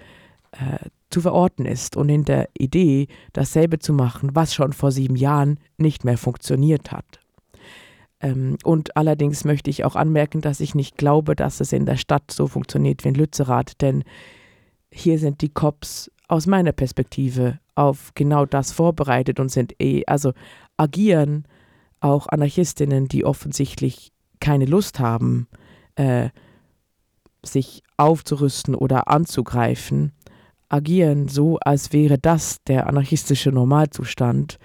[0.51, 5.15] äh, zu verorten ist und in der Idee, dasselbe zu machen, was schon vor sieben
[5.15, 7.22] Jahren nicht mehr funktioniert hat.
[8.23, 11.97] Ähm, und allerdings möchte ich auch anmerken, dass ich nicht glaube, dass es in der
[11.97, 14.03] Stadt so funktioniert wie in Lützerath, denn
[14.91, 20.31] hier sind die Cops aus meiner Perspektive auf genau das vorbereitet und sind eh, also
[20.77, 21.45] agieren
[21.99, 25.47] auch Anarchistinnen, die offensichtlich keine Lust haben,
[25.95, 26.29] äh,
[27.43, 30.13] sich aufzurüsten oder anzugreifen,
[30.69, 34.59] agieren so, als wäre das der anarchistische Normalzustand,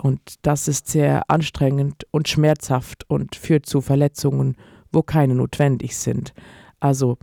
[0.00, 4.56] und das ist sehr anstrengend und schmerzhaft und führt zu Verletzungen,
[4.92, 6.34] wo keine notwendig sind.
[6.80, 7.18] Also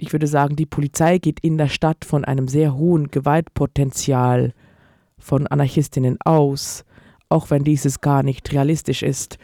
[0.00, 4.52] ich würde sagen, die Polizei geht in der Stadt von einem sehr hohen Gewaltpotenzial
[5.18, 6.84] von Anarchistinnen aus,
[7.28, 9.38] auch wenn dieses gar nicht realistisch ist.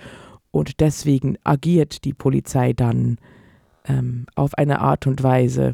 [0.50, 3.18] Und deswegen agiert die Polizei dann
[3.87, 5.72] ähm, auf eine Art und Weise,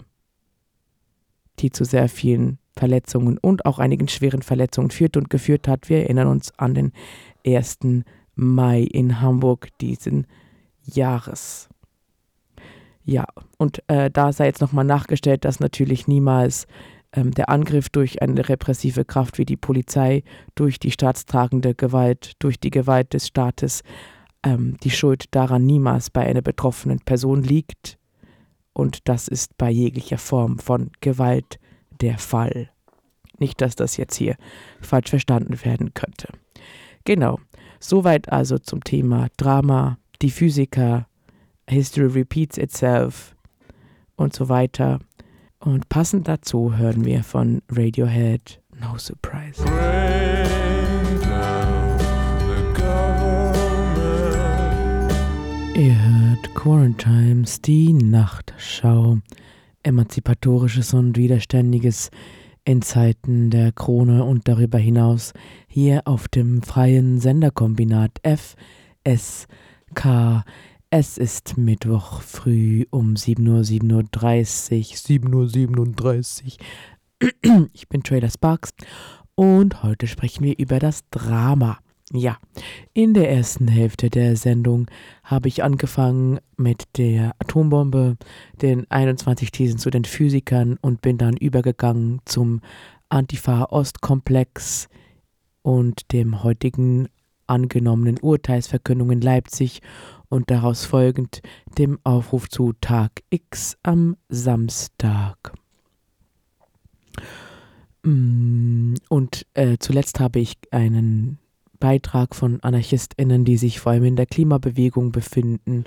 [1.59, 5.91] die zu sehr vielen Verletzungen und auch einigen schweren Verletzungen führt und geführt hat.
[5.91, 6.93] Wir erinnern uns an den
[7.47, 7.81] 1.
[8.37, 10.27] Mai in Hamburg diesen
[10.83, 11.69] Jahres.
[13.05, 13.27] Ja,
[13.59, 16.67] und äh, da sei jetzt nochmal nachgestellt, dass natürlich niemals
[17.13, 20.23] ähm, der Angriff durch eine repressive Kraft wie die Polizei,
[20.55, 23.83] durch die staatstragende Gewalt, durch die Gewalt des Staates,
[24.43, 27.99] ähm, die Schuld daran niemals bei einer betroffenen Person liegt.
[28.73, 31.59] Und das ist bei jeglicher Form von Gewalt
[32.01, 32.71] der Fall.
[33.39, 34.37] Nicht, dass das jetzt hier
[34.81, 36.29] falsch verstanden werden könnte.
[37.05, 37.39] Genau,
[37.79, 41.07] soweit also zum Thema Drama, die Physiker,
[41.69, 43.35] History repeats itself
[44.17, 44.99] und so weiter.
[45.59, 49.63] Und passend dazu hören wir von Radiohead No Surprise.
[55.75, 59.19] Ihr hört Quarantimes, die Nachtschau.
[59.83, 62.11] Emanzipatorisches und Widerständiges
[62.65, 65.33] in Zeiten der Krone und darüber hinaus
[65.67, 70.45] hier auf dem freien Senderkombinat FSK.
[70.91, 73.63] Es ist Mittwoch früh um 7.37 Uhr,
[75.47, 76.59] 7.37
[77.23, 77.71] Uhr.
[77.73, 78.73] Ich bin Trailer Sparks
[79.35, 81.79] und heute sprechen wir über das Drama.
[82.13, 82.39] Ja,
[82.93, 84.91] in der ersten Hälfte der Sendung
[85.23, 88.17] habe ich angefangen mit der Atombombe,
[88.61, 92.63] den 21 Thesen zu den Physikern und bin dann übergegangen zum
[93.11, 94.89] Antifa-Ost-Komplex
[95.63, 97.09] und dem heutigen
[97.47, 99.81] angenommenen Urteilsverkündung in Leipzig
[100.29, 101.43] und daraus folgend
[101.79, 105.53] dem Aufruf zu Tag X am Samstag.
[108.03, 111.39] Mm, und äh, zuletzt habe ich einen
[111.81, 115.85] Beitrag von AnarchistInnen, die sich vor allem in der Klimabewegung befinden,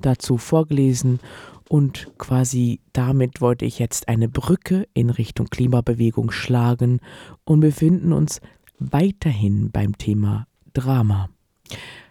[0.00, 1.20] dazu vorgelesen.
[1.68, 7.00] Und quasi damit wollte ich jetzt eine Brücke in Richtung Klimabewegung schlagen
[7.44, 8.40] und befinden uns
[8.78, 11.30] weiterhin beim Thema Drama.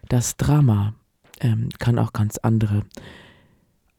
[0.10, 0.93] Das Drama
[1.39, 2.84] ähm, kann auch ganz andere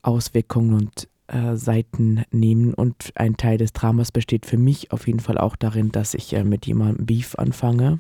[0.03, 2.75] Auswirkungen und äh, Seiten nehmen.
[2.75, 6.33] Und ein Teil des Dramas besteht für mich auf jeden Fall auch darin, dass ich
[6.35, 7.99] äh, mit jemandem Beef anfange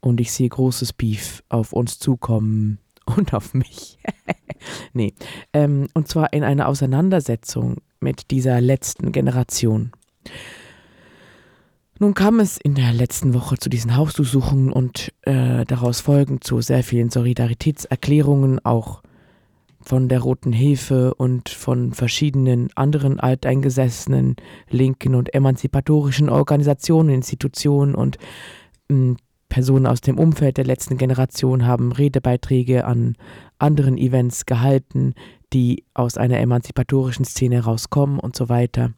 [0.00, 2.78] und ich sehe großes Beef auf uns zukommen
[3.16, 3.98] und auf mich.
[4.92, 5.14] nee.
[5.52, 9.92] Ähm, und zwar in einer Auseinandersetzung mit dieser letzten Generation.
[11.98, 16.60] Nun kam es in der letzten Woche zu diesen Hausdurchsuchungen und äh, daraus folgend zu
[16.60, 19.02] sehr vielen Solidaritätserklärungen, auch
[19.80, 24.36] von der Roten Hilfe und von verschiedenen anderen alteingesessenen
[24.68, 28.18] linken und emanzipatorischen Organisationen, Institutionen und
[28.88, 29.16] mh, hm,
[29.48, 33.16] Personen aus dem Umfeld der letzten Generation haben Redebeiträge an
[33.58, 35.14] anderen Events gehalten,
[35.52, 38.92] die aus einer emanzipatorischen Szene rauskommen und so weiter.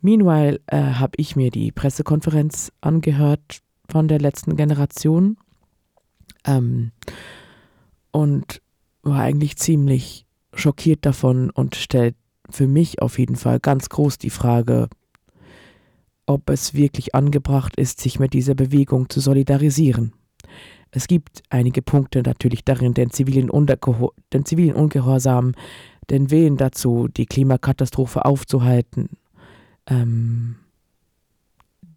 [0.00, 5.36] Meanwhile äh, habe ich mir die Pressekonferenz angehört von der letzten Generation
[6.44, 6.92] ähm,
[8.10, 8.62] und
[9.02, 12.16] war eigentlich ziemlich schockiert davon und stellt
[12.50, 14.88] für mich auf jeden Fall ganz groß die Frage,
[16.32, 20.12] ob es wirklich angebracht ist, sich mit dieser Bewegung zu solidarisieren.
[20.90, 23.50] Es gibt einige Punkte natürlich darin, den zivilen,
[24.32, 25.54] den zivilen Ungehorsam,
[26.10, 29.08] den Willen dazu, die Klimakatastrophe aufzuhalten,
[29.86, 30.56] ähm,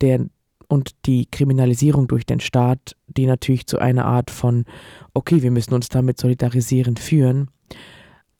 [0.01, 0.25] der,
[0.67, 4.65] und die Kriminalisierung durch den Staat, die natürlich zu einer Art von,
[5.13, 7.49] okay, wir müssen uns damit solidarisieren, führen.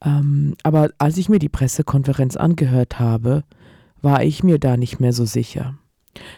[0.03, 3.43] Ähm, aber als ich mir die Pressekonferenz angehört habe,
[4.01, 5.77] war ich mir da nicht mehr so sicher.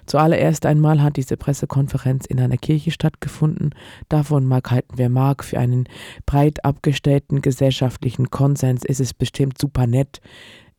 [0.05, 3.75] Zuallererst einmal hat diese Pressekonferenz in einer Kirche stattgefunden.
[4.09, 5.43] Davon mag halten wer mag.
[5.43, 5.87] Für einen
[6.25, 10.21] breit abgestellten gesellschaftlichen Konsens ist es bestimmt super nett,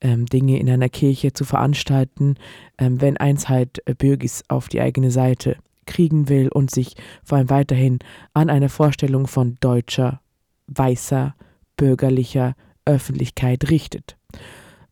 [0.01, 2.37] ähm, Dinge in einer Kirche zu veranstalten,
[2.79, 5.57] ähm, wenn eins halt äh, Bürgis auf die eigene Seite
[5.87, 7.99] kriegen will und sich vor allem weiterhin
[8.35, 10.21] an eine Vorstellung von deutscher,
[10.67, 11.35] weißer,
[11.77, 14.17] bürgerlicher Öffentlichkeit richtet.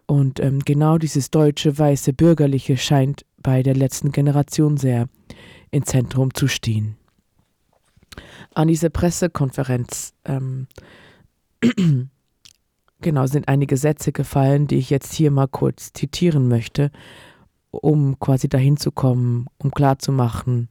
[0.06, 5.06] Und ähm, genau dieses deutsche, weiße, bürgerliche scheint bei der letzten Generation sehr
[5.70, 6.96] im Zentrum zu stehen.
[8.54, 10.66] An dieser Pressekonferenz ähm,
[13.00, 16.90] genau sind einige Sätze gefallen, die ich jetzt hier mal kurz zitieren möchte,
[17.70, 20.68] um quasi dahin zu kommen, um klarzumachen,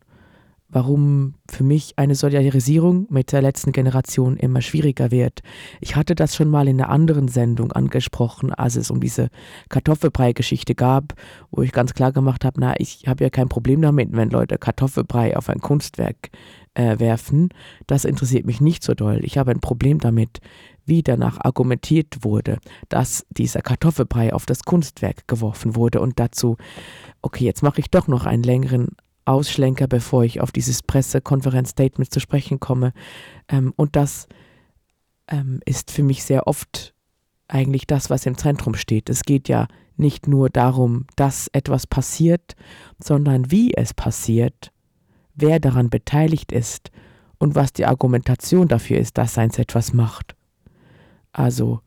[0.76, 5.40] warum für mich eine Solidarisierung mit der letzten Generation immer schwieriger wird.
[5.80, 9.30] Ich hatte das schon mal in einer anderen Sendung angesprochen, als es um diese
[9.70, 11.14] Kartoffelbrei-Geschichte gab,
[11.50, 14.58] wo ich ganz klar gemacht habe, na, ich habe ja kein Problem damit, wenn Leute
[14.58, 16.30] Kartoffelbrei auf ein Kunstwerk
[16.74, 17.50] äh, werfen.
[17.88, 19.22] Das interessiert mich nicht so doll.
[19.24, 20.42] Ich habe ein Problem damit,
[20.86, 22.58] wie danach argumentiert wurde,
[22.90, 26.58] dass dieser Kartoffelbrei auf das Kunstwerk geworfen wurde und dazu,
[27.22, 28.90] okay, jetzt mache ich doch noch einen längeren
[29.26, 32.94] Ausschlenker, bevor ich auf dieses Pressekonferenz-Statement zu sprechen komme.
[33.50, 34.28] Ähm, und das
[35.28, 36.94] ähm, ist für mich sehr oft
[37.48, 39.10] eigentlich das, was im Zentrum steht.
[39.10, 42.56] Es geht ja nicht nur darum, dass etwas passiert,
[43.00, 44.72] sondern wie es passiert,
[45.36, 46.92] wer daran beteiligt ist
[47.38, 50.36] und was die Argumentation dafür ist, dass eins etwas macht.
[51.32, 51.82] Also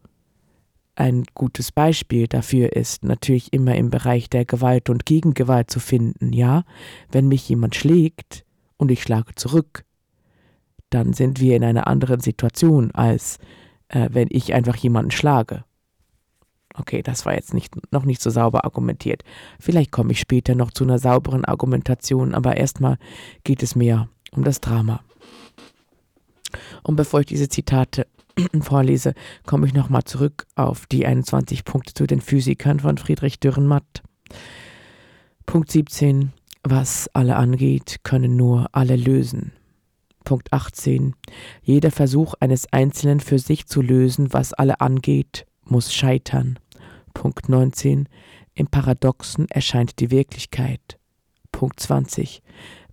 [0.99, 6.33] ein gutes Beispiel dafür ist natürlich immer im Bereich der Gewalt und Gegengewalt zu finden,
[6.33, 6.65] ja?
[7.09, 8.45] Wenn mich jemand schlägt
[8.79, 9.85] und ich schlage zurück,
[10.91, 13.39] dann sind wir in einer anderen Situation, als
[13.89, 15.65] äh, wenn ich einfach jemanden schlage.
[16.75, 19.23] Okay, das war jetzt nicht, noch nicht so sauber argumentiert.
[19.61, 22.99] Vielleicht komme ich später noch zu einer sauberen Argumentation, aber erstmal
[23.45, 25.01] geht es mir um das Drama.
[26.83, 28.09] Und bevor ich diese Zitate
[28.61, 29.15] vorlese,
[29.47, 34.03] komme ich nochmal zurück auf die 21 Punkte zu den Physikern von Friedrich Dürrenmatt.
[35.47, 36.33] Punkt 17.
[36.63, 39.53] Was alle angeht, können nur alle lösen.
[40.25, 41.15] Punkt 18.
[41.63, 46.59] Jeder Versuch eines Einzelnen für sich zu lösen, was alle angeht, muss scheitern.
[47.15, 48.09] Punkt 19.
[48.55, 50.99] Im Paradoxen erscheint die Wirklichkeit.
[51.53, 52.43] Punkt 20.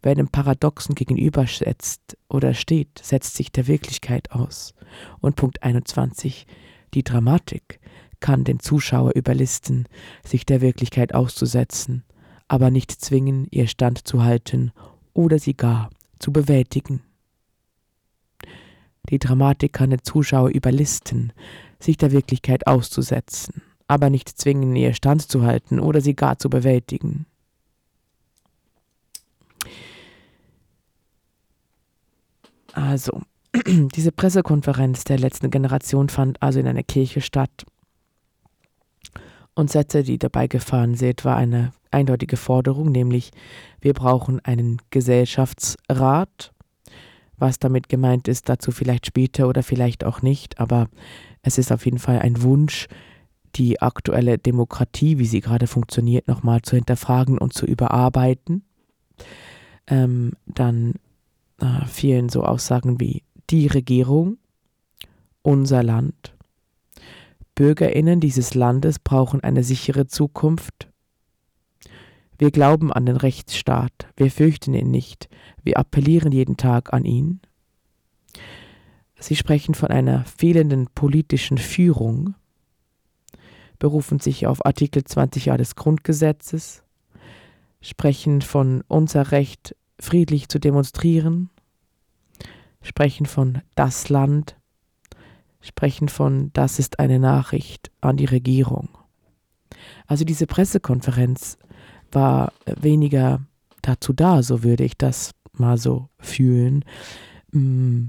[0.05, 4.75] Wer dem Paradoxen gegenübersetzt oder steht, setzt sich der Wirklichkeit aus.
[5.19, 6.45] Und Punkt 21.
[6.93, 7.79] Die Dramatik
[8.19, 9.87] kann den Zuschauer überlisten,
[10.23, 12.03] sich der Wirklichkeit auszusetzen,
[12.47, 14.71] aber nicht zwingen, ihr Stand zu halten
[15.13, 15.89] oder sie gar
[16.19, 17.01] zu bewältigen.
[19.09, 21.33] Die Dramatik kann den Zuschauer überlisten,
[21.79, 26.51] sich der Wirklichkeit auszusetzen, aber nicht zwingen, ihr Stand zu halten oder sie gar zu
[26.51, 27.25] bewältigen.
[32.75, 33.21] Also,
[33.65, 37.65] diese Pressekonferenz der letzten Generation fand also in einer Kirche statt.
[39.53, 43.31] Und Sätze, die dabei gefahren sind, war eine eindeutige Forderung, nämlich
[43.79, 46.51] wir brauchen einen Gesellschaftsrat.
[47.37, 50.87] Was damit gemeint ist, dazu vielleicht später oder vielleicht auch nicht, aber
[51.41, 52.87] es ist auf jeden Fall ein Wunsch,
[53.55, 58.63] die aktuelle Demokratie, wie sie gerade funktioniert, nochmal zu hinterfragen und zu überarbeiten.
[59.87, 60.95] Ähm, dann
[61.59, 64.37] äh, fielen so Aussagen wie die Regierung,
[65.41, 66.35] unser Land.
[67.53, 70.89] Bürgerinnen dieses Landes brauchen eine sichere Zukunft.
[72.37, 75.29] Wir glauben an den Rechtsstaat, wir fürchten ihn nicht,
[75.63, 77.39] wir appellieren jeden Tag an ihn.
[79.17, 82.35] Sie sprechen von einer fehlenden politischen Führung,
[83.79, 86.83] berufen sich auf Artikel 20a des Grundgesetzes,
[87.79, 91.49] sprechen von unser Recht, friedlich zu demonstrieren,
[92.81, 94.55] sprechen von das Land,
[95.61, 98.89] sprechen von das ist eine Nachricht an die Regierung.
[100.07, 101.57] Also diese Pressekonferenz
[102.11, 103.41] war weniger
[103.81, 106.83] dazu da, so würde ich das mal so fühlen,
[107.51, 108.05] mm,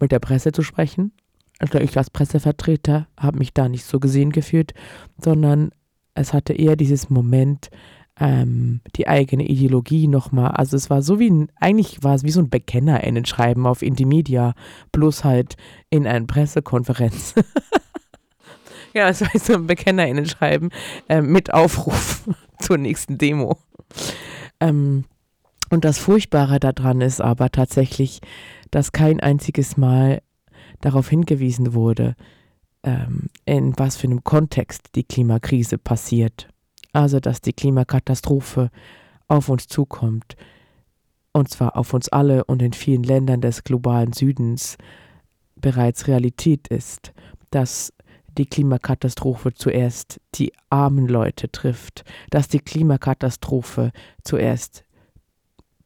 [0.00, 1.12] mit der Presse zu sprechen.
[1.58, 4.74] Also ich als Pressevertreter habe mich da nicht so gesehen gefühlt,
[5.18, 5.70] sondern
[6.14, 7.70] es hatte eher dieses Moment,
[8.18, 10.52] ähm, die eigene Ideologie nochmal.
[10.52, 14.54] Also es war so wie ein, eigentlich war es wie so ein BekennerInnen-Schreiben auf Intimedia,
[14.92, 15.56] bloß halt
[15.90, 17.34] in einer Pressekonferenz.
[18.94, 20.70] ja, es war so ein BekennerInnen-Schreiben
[21.08, 22.26] äh, mit Aufruf
[22.58, 23.58] zur nächsten Demo.
[24.60, 25.04] Ähm,
[25.68, 28.20] und das Furchtbare daran ist aber tatsächlich,
[28.70, 30.22] dass kein einziges Mal
[30.80, 32.14] darauf hingewiesen wurde,
[32.82, 36.48] ähm, in was für einem Kontext die Klimakrise passiert
[36.96, 38.70] also dass die Klimakatastrophe
[39.28, 40.36] auf uns zukommt,
[41.32, 44.78] und zwar auf uns alle und in vielen Ländern des globalen Südens
[45.56, 47.12] bereits Realität ist,
[47.50, 47.92] dass
[48.38, 53.92] die Klimakatastrophe zuerst die armen Leute trifft, dass die Klimakatastrophe
[54.24, 54.84] zuerst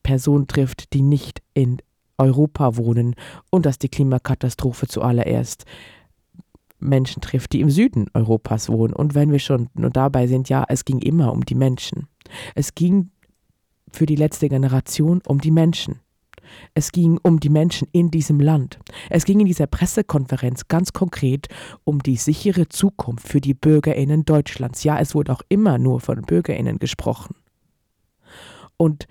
[0.04, 1.78] Personen trifft, die nicht in
[2.18, 3.16] Europa wohnen
[3.50, 5.64] und dass die Klimakatastrophe zuallererst
[6.80, 8.92] Menschen trifft, die im Süden Europas wohnen.
[8.92, 12.08] Und wenn wir schon nur dabei sind, ja, es ging immer um die Menschen.
[12.54, 13.10] Es ging
[13.92, 16.00] für die letzte Generation um die Menschen.
[16.74, 18.78] Es ging um die Menschen in diesem Land.
[19.08, 21.48] Es ging in dieser Pressekonferenz ganz konkret
[21.84, 24.82] um die sichere Zukunft für die Bürgerinnen Deutschlands.
[24.82, 27.36] Ja, es wurde auch immer nur von Bürgerinnen gesprochen.
[28.76, 29.06] Und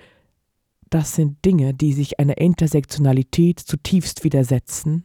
[0.90, 5.04] das sind Dinge, die sich einer Intersektionalität zutiefst widersetzen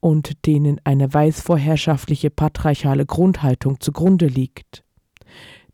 [0.00, 4.84] und denen eine weißvorherrschaftliche patriarchale Grundhaltung zugrunde liegt,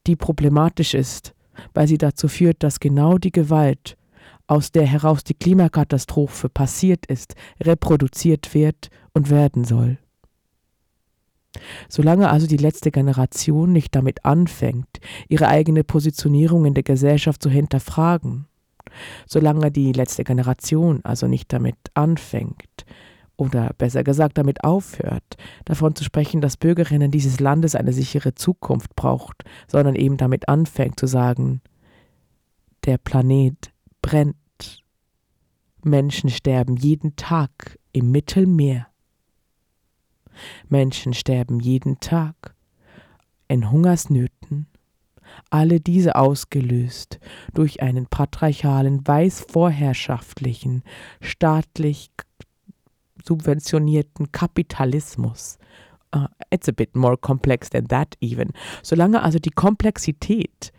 [0.07, 1.35] die problematisch ist,
[1.73, 3.97] weil sie dazu führt, dass genau die Gewalt,
[4.47, 9.99] aus der heraus die Klimakatastrophe passiert ist, reproduziert wird und werden soll.
[11.89, 17.49] Solange also die letzte Generation nicht damit anfängt, ihre eigene Positionierung in der Gesellschaft zu
[17.49, 18.47] hinterfragen,
[19.27, 22.85] solange die letzte Generation also nicht damit anfängt,
[23.37, 28.95] oder besser gesagt damit aufhört, davon zu sprechen, dass Bürgerinnen dieses Landes eine sichere Zukunft
[28.95, 31.61] braucht, sondern eben damit anfängt zu sagen,
[32.85, 33.73] der Planet
[34.03, 34.37] brennt,
[35.83, 38.87] Menschen sterben jeden Tag im Mittelmeer,
[40.69, 42.55] Menschen sterben jeden Tag
[43.49, 44.67] in Hungersnöten,
[45.51, 47.19] alle diese ausgelöst
[47.53, 50.83] durch einen patriarchalen, weiß vorherrschaftlichen,
[51.21, 52.11] staatlich
[53.27, 55.59] subventionierten Kapitalismus.
[56.15, 58.53] Uh, it's a bit more complex than that even.
[58.83, 60.73] Solange also die Komplexität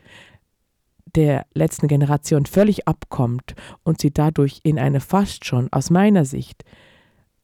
[1.15, 6.63] der letzten Generation völlig abkommt und sie dadurch in eine fast schon aus meiner Sicht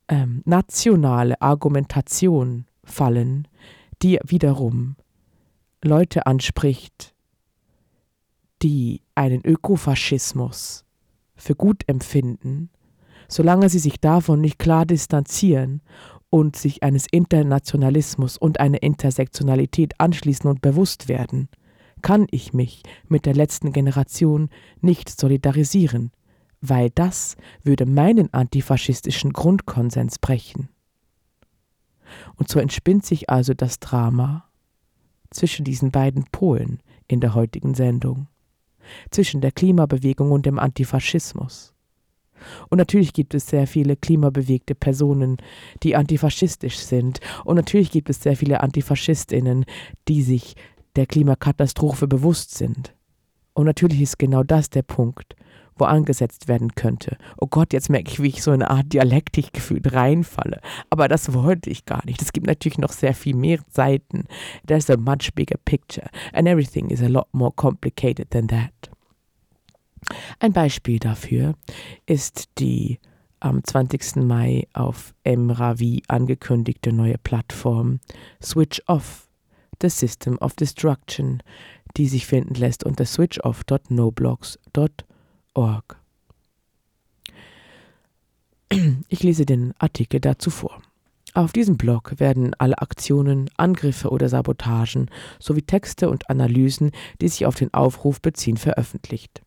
[0.07, 3.47] ähm, nationale Argumentation fallen,
[4.01, 4.95] die wiederum
[5.83, 7.13] Leute anspricht,
[8.61, 10.85] die einen Ökofaschismus
[11.35, 12.69] für gut empfinden,
[13.31, 15.81] solange sie sich davon nicht klar distanzieren
[16.29, 21.47] und sich eines Internationalismus und einer Intersektionalität anschließen und bewusst werden,
[22.01, 24.49] kann ich mich mit der letzten Generation
[24.81, 26.11] nicht solidarisieren,
[26.59, 30.69] weil das würde meinen antifaschistischen Grundkonsens brechen.
[32.35, 34.45] Und so entspinnt sich also das Drama
[35.29, 38.27] zwischen diesen beiden Polen in der heutigen Sendung,
[39.09, 41.70] zwischen der Klimabewegung und dem Antifaschismus.
[42.69, 45.37] Und natürlich gibt es sehr viele klimabewegte Personen,
[45.83, 47.19] die antifaschistisch sind.
[47.45, 49.65] Und natürlich gibt es sehr viele Antifaschistinnen,
[50.07, 50.55] die sich
[50.95, 52.93] der Klimakatastrophe bewusst sind.
[53.53, 55.35] Und natürlich ist genau das der Punkt,
[55.75, 57.17] wo angesetzt werden könnte.
[57.37, 60.61] Oh Gott, jetzt merke ich, wie ich so eine Art Dialektikgefühl reinfalle.
[60.89, 62.21] Aber das wollte ich gar nicht.
[62.21, 64.25] Es gibt natürlich noch sehr viel mehr Seiten.
[64.67, 66.07] There's a much bigger picture.
[66.33, 68.71] And everything is a lot more complicated than that.
[70.39, 71.55] Ein Beispiel dafür
[72.05, 72.99] ist die
[73.39, 74.17] am 20.
[74.17, 77.99] Mai auf Emravi angekündigte neue Plattform
[78.41, 79.27] Switch Off,
[79.81, 81.41] The System of Destruction,
[81.97, 85.97] die sich finden lässt unter switchoff.noblogs.org.
[89.09, 90.81] Ich lese den Artikel dazu vor.
[91.33, 96.91] Auf diesem Blog werden alle Aktionen, Angriffe oder Sabotagen sowie Texte und Analysen,
[97.21, 99.41] die sich auf den Aufruf beziehen, veröffentlicht.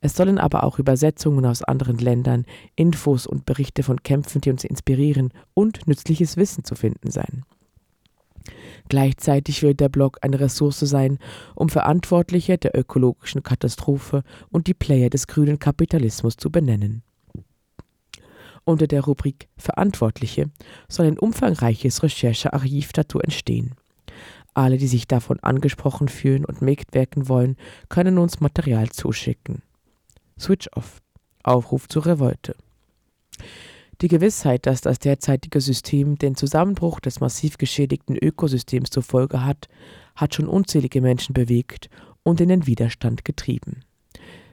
[0.00, 2.44] Es sollen aber auch Übersetzungen aus anderen Ländern,
[2.76, 7.44] Infos und Berichte von Kämpfen, die uns inspirieren und nützliches Wissen zu finden sein.
[8.88, 11.18] Gleichzeitig wird der Blog eine Ressource sein,
[11.54, 17.02] um Verantwortliche der ökologischen Katastrophe und die Player des grünen Kapitalismus zu benennen.
[18.64, 20.50] Unter der Rubrik Verantwortliche
[20.88, 23.74] soll ein umfangreiches Recherchearchiv dazu entstehen.
[24.54, 27.56] Alle, die sich davon angesprochen fühlen und mitwirken wollen,
[27.88, 29.62] können uns Material zuschicken.
[30.38, 31.00] Switch off.
[31.42, 32.56] Aufruf zur Revolte.
[34.00, 39.68] Die Gewissheit, dass das derzeitige System den Zusammenbruch des massiv geschädigten Ökosystems zur Folge hat,
[40.16, 41.90] hat schon unzählige Menschen bewegt
[42.22, 43.80] und in den Widerstand getrieben.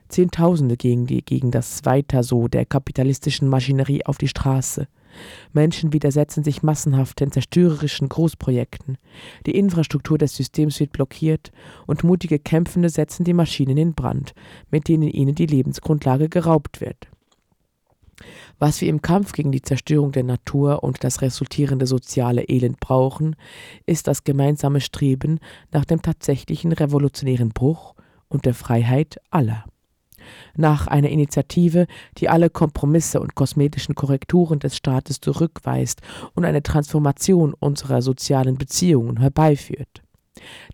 [0.10, 4.88] Zehntausende die, gegen das Weiter so der kapitalistischen Maschinerie auf die Straße–
[5.53, 8.97] Menschen widersetzen sich massenhaft den zerstörerischen Großprojekten.
[9.45, 11.51] Die Infrastruktur des Systems wird blockiert
[11.88, 14.34] und mutige Kämpfende setzen die Maschinen in Brand,
[14.70, 17.09] mit denen ihnen die Lebensgrundlage geraubt wird.
[18.59, 23.36] Was wir im Kampf gegen die Zerstörung der Natur und das resultierende soziale Elend brauchen,
[23.86, 25.39] ist das gemeinsame Streben
[25.72, 27.95] nach dem tatsächlichen revolutionären Bruch
[28.28, 29.66] und der Freiheit aller
[30.56, 36.02] nach einer Initiative, die alle Kompromisse und kosmetischen Korrekturen des Staates zurückweist
[36.34, 40.02] und eine Transformation unserer sozialen Beziehungen herbeiführt.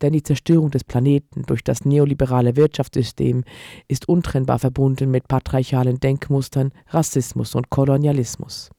[0.01, 3.43] Denn die Zerstörung des Planeten durch das neoliberale Wirtschaftssystem
[3.87, 8.69] ist untrennbar verbunden mit patriarchalen Denkmustern, Rassismus und Kolonialismus.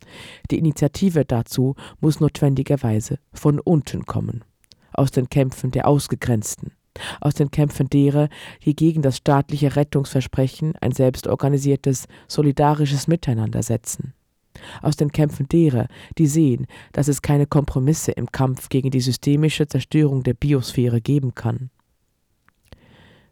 [0.50, 4.44] Die Initiative dazu muss notwendigerweise von unten kommen,
[4.92, 6.72] aus den Kämpfen der Ausgegrenzten,
[7.20, 8.28] aus den Kämpfen derer,
[8.64, 14.14] die gegen das staatliche Rettungsversprechen ein selbstorganisiertes, solidarisches Miteinander setzen.
[14.82, 15.86] Aus den Kämpfen derer,
[16.18, 21.34] die sehen, dass es keine Kompromisse im Kampf gegen die systemische Zerstörung der Biosphäre geben
[21.34, 21.70] kann.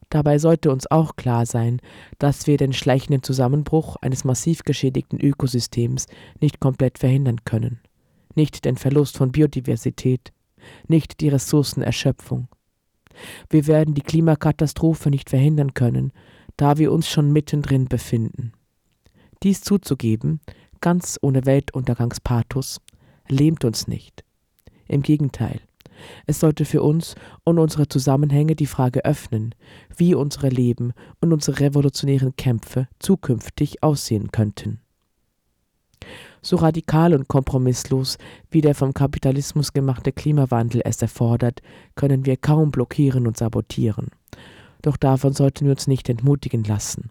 [0.09, 1.81] Dabei sollte uns auch klar sein,
[2.19, 6.07] dass wir den schleichenden Zusammenbruch eines massiv geschädigten Ökosystems
[6.41, 7.81] nicht komplett verhindern können,
[8.35, 10.33] nicht den Verlust von Biodiversität,
[10.87, 12.49] nicht die Ressourcenerschöpfung.
[13.49, 16.13] Wir werden die Klimakatastrophe nicht verhindern können,
[16.57, 18.53] da wir uns schon mittendrin befinden.
[19.43, 20.41] Dies zuzugeben,
[20.81, 22.81] ganz ohne Weltuntergangspathos,
[23.29, 24.25] lähmt uns nicht.
[24.89, 25.61] Im Gegenteil,
[26.27, 27.15] es sollte für uns
[27.45, 29.55] und unsere Zusammenhänge die Frage öffnen,
[29.97, 34.81] wie unsere Leben und unsere revolutionären Kämpfe zukünftig aussehen könnten.
[36.47, 38.19] So radikal und kompromisslos,
[38.53, 41.61] wie der vom Kapitalismus gemachte Klimawandel es erfordert,
[41.97, 44.11] können wir kaum blockieren und sabotieren.
[44.81, 47.11] Doch davon sollten wir uns nicht entmutigen lassen.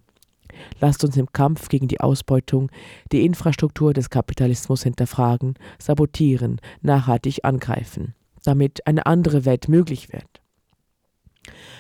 [0.79, 2.71] Lasst uns im Kampf gegen die Ausbeutung
[3.11, 8.15] die Infrastruktur des Kapitalismus hinterfragen, sabotieren, nachhaltig angreifen,
[8.45, 10.39] damit eine andere Welt möglich wird.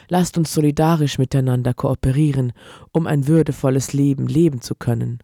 [0.09, 2.51] Lasst uns solidarisch miteinander kooperieren,
[2.91, 5.19] um ein würdevolles Leben leben zu können.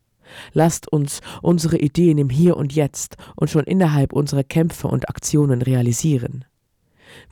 [0.54, 5.62] Lasst uns unsere Ideen im Hier und Jetzt und schon innerhalb unserer Kämpfe und Aktionen
[5.62, 6.46] realisieren.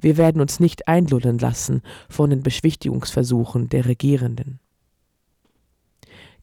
[0.01, 4.59] Wir werden uns nicht einlullen lassen von den Beschwichtigungsversuchen der Regierenden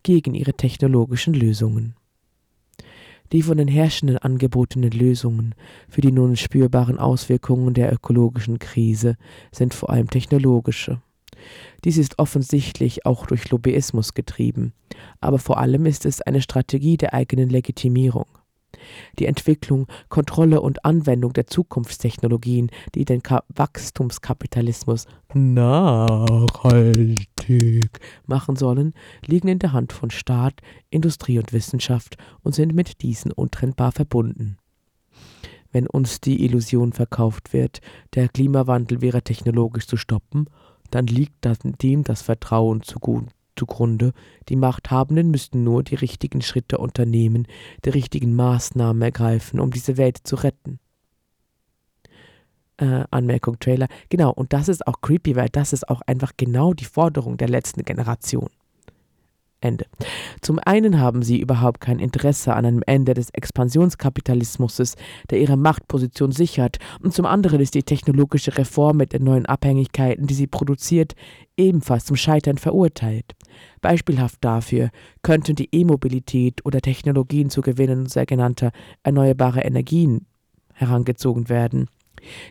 [0.02, 1.96] gegen ihre technologischen Lösungen.
[3.32, 5.54] Die von den Herrschenden angebotenen Lösungen
[5.88, 9.16] für die nun spürbaren Auswirkungen der ökologischen Krise
[9.50, 11.02] sind vor allem technologische.
[11.84, 14.72] Dies ist offensichtlich auch durch Lobbyismus getrieben,
[15.20, 18.26] aber vor allem ist es eine Strategie der eigenen Legitimierung.
[19.18, 26.80] Die Entwicklung, Kontrolle und Anwendung der Zukunftstechnologien, die den Ka Wachstumskapitalismus nachhaltig
[28.26, 28.92] machen sollen,
[29.24, 30.60] liegen in der Hand von Staat,
[30.90, 34.58] Industrie und Wissenschaft und sind mit diesen untrennbar verbunden.
[35.72, 37.80] Wenn uns die Illusion verkauft wird,
[38.14, 40.48] der Klimawandel wäre technologisch zu stoppen,
[40.90, 41.46] dann liegt
[41.82, 44.12] dem das Vertrauen zugrunde zugrunde,
[44.48, 47.46] die Machthabenden müssten nur die richtigen Schritte unternehmen,
[47.84, 50.78] die richtigen Maßnahmen ergreifen, um diese Welt zu retten.
[52.78, 53.88] Äh, Anmerkung Trailer.
[54.10, 57.48] Genau, und das ist auch creepy, weil das ist auch einfach genau die Forderung der
[57.48, 58.50] letzten Generation.
[59.66, 59.86] Ende.
[60.40, 64.94] Zum einen haben sie überhaupt kein Interesse an einem Ende des Expansionskapitalismus,
[65.30, 70.26] der ihre Machtposition sichert, und zum anderen ist die technologische Reform mit den neuen Abhängigkeiten,
[70.26, 71.14] die sie produziert,
[71.56, 73.34] ebenfalls zum Scheitern verurteilt.
[73.80, 74.90] Beispielhaft dafür
[75.22, 78.70] könnten die E-Mobilität oder Technologien zu Gewinnen sogenannter
[79.02, 80.26] erneuerbarer Energien
[80.74, 81.88] herangezogen werden.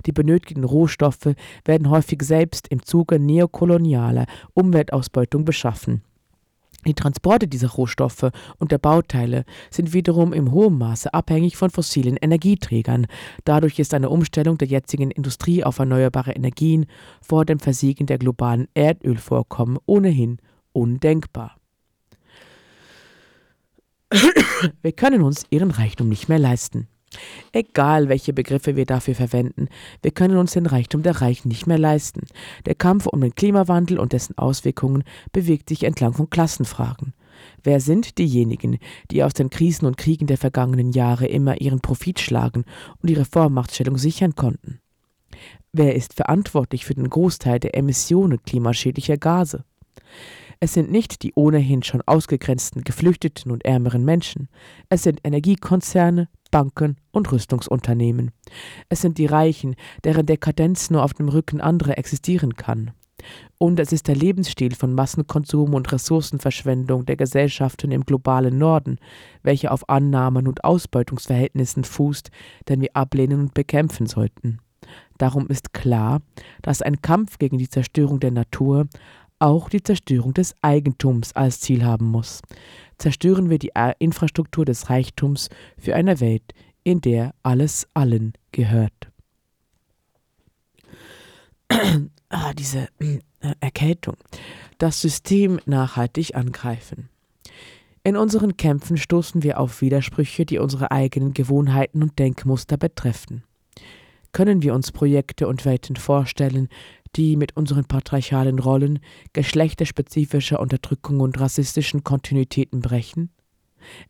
[0.06, 6.02] Die benötigten Rohstoffe werden häufig selbst im Zuge neokolonialer Umweltausbeutung beschaffen.
[6.86, 12.18] Die Transporte dieser Rohstoffe und der Bauteile sind wiederum im hohen Maße abhängig von fossilen
[12.18, 13.08] Energieträgern.
[13.44, 16.86] Dadurch ist eine Umstellung der jetzigen Industrie auf erneuerbare Energien
[17.22, 20.38] vor dem Versiegen der globalen Erdölvorkommen ohnehin
[20.74, 21.58] undenkbar.
[24.82, 26.88] Wir können uns ihren Reichtum nicht mehr leisten.
[27.52, 29.68] Egal, welche Begriffe wir dafür verwenden,
[30.02, 32.22] wir können uns den Reichtum der Reichen nicht mehr leisten.
[32.66, 37.14] Der Kampf um den Klimawandel und dessen Auswirkungen bewegt sich entlang von Klassenfragen.
[37.64, 38.80] Wer sind diejenigen,
[39.12, 42.66] die aus den Krisen und Kriegen der vergangenen Jahre immer ihren Profit schlagen
[43.02, 44.80] und ihre Vormachtstellung sichern konnten?
[45.74, 49.66] Wer ist verantwortlich für den Großteil der Emissionen klimaschädlicher Gase?
[50.60, 54.48] Es sind nicht die ohnehin schon ausgegrenzten Geflüchteten und ärmeren Menschen,
[54.90, 58.32] es sind Energiekonzerne, Banken und Rüstungsunternehmen.
[58.88, 59.76] Es sind die Reichen,
[60.06, 62.92] deren Dekadenz nur auf dem Rücken anderer existieren kann.
[63.58, 69.00] Und es ist der Lebensstil von Massenkonsum und Ressourcenverschwendung der Gesellschaften im globalen Norden,
[69.44, 72.32] welcher auf Annahmen und Ausbeutungsverhältnissen fußt,
[72.70, 74.60] den wir ablehnen und bekämpfen sollten.
[75.18, 76.22] Darum ist klar,
[76.62, 78.88] dass ein Kampf gegen die Zerstörung der Natur
[79.40, 82.42] auch die Zerstörung des Eigentums als Ziel haben muss.
[82.98, 88.94] Zerstören wir die Infrastruktur des Reichtums für eine Welt, in der alles allen gehört.
[92.30, 93.20] ah, diese äh,
[93.60, 94.16] Erkältung.
[94.78, 97.10] Das System nachhaltig angreifen.
[98.04, 103.44] In unseren Kämpfen stoßen wir auf Widersprüche, die unsere eigenen Gewohnheiten und Denkmuster betreffen.
[104.32, 106.70] Können wir uns Projekte und Welten vorstellen,
[107.16, 109.00] die mit unseren patriarchalen Rollen,
[109.34, 113.30] geschlechterspezifischer Unterdrückung und rassistischen Kontinuitäten brechen?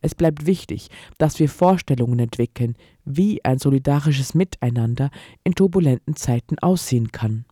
[0.00, 0.88] Es bleibt wichtig,
[1.18, 5.10] dass wir Vorstellungen entwickeln, wie ein solidarisches Miteinander
[5.44, 7.44] in turbulenten Zeiten aussehen kann.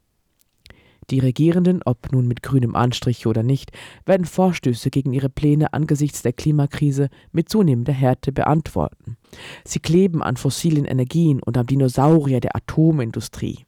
[1.10, 3.72] Die Regierenden, ob nun mit grünem Anstrich oder nicht,
[4.06, 9.18] werden Vorstöße gegen ihre Pläne angesichts der Klimakrise mit zunehmender Härte beantworten.
[9.64, 13.66] Sie kleben an fossilen Energien und am Dinosaurier der Atomindustrie.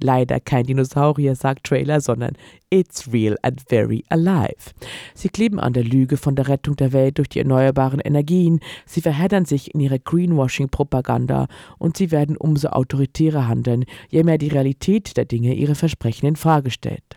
[0.00, 2.32] Leider kein Dinosaurier, sagt Trailer, sondern
[2.70, 4.74] It's real and very alive.
[5.14, 9.00] Sie kleben an der Lüge von der Rettung der Welt durch die erneuerbaren Energien, sie
[9.00, 11.46] verheddern sich in ihrer Greenwashing-Propaganda
[11.78, 16.36] und sie werden umso autoritärer handeln, je mehr die Realität der Dinge ihre Versprechen in
[16.36, 17.16] Frage stellt.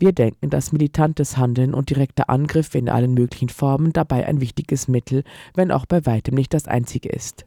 [0.00, 4.88] Wir denken, dass militantes Handeln und direkter Angriff in allen möglichen Formen dabei ein wichtiges
[4.88, 5.24] Mittel,
[5.54, 7.44] wenn auch bei weitem nicht das einzige ist.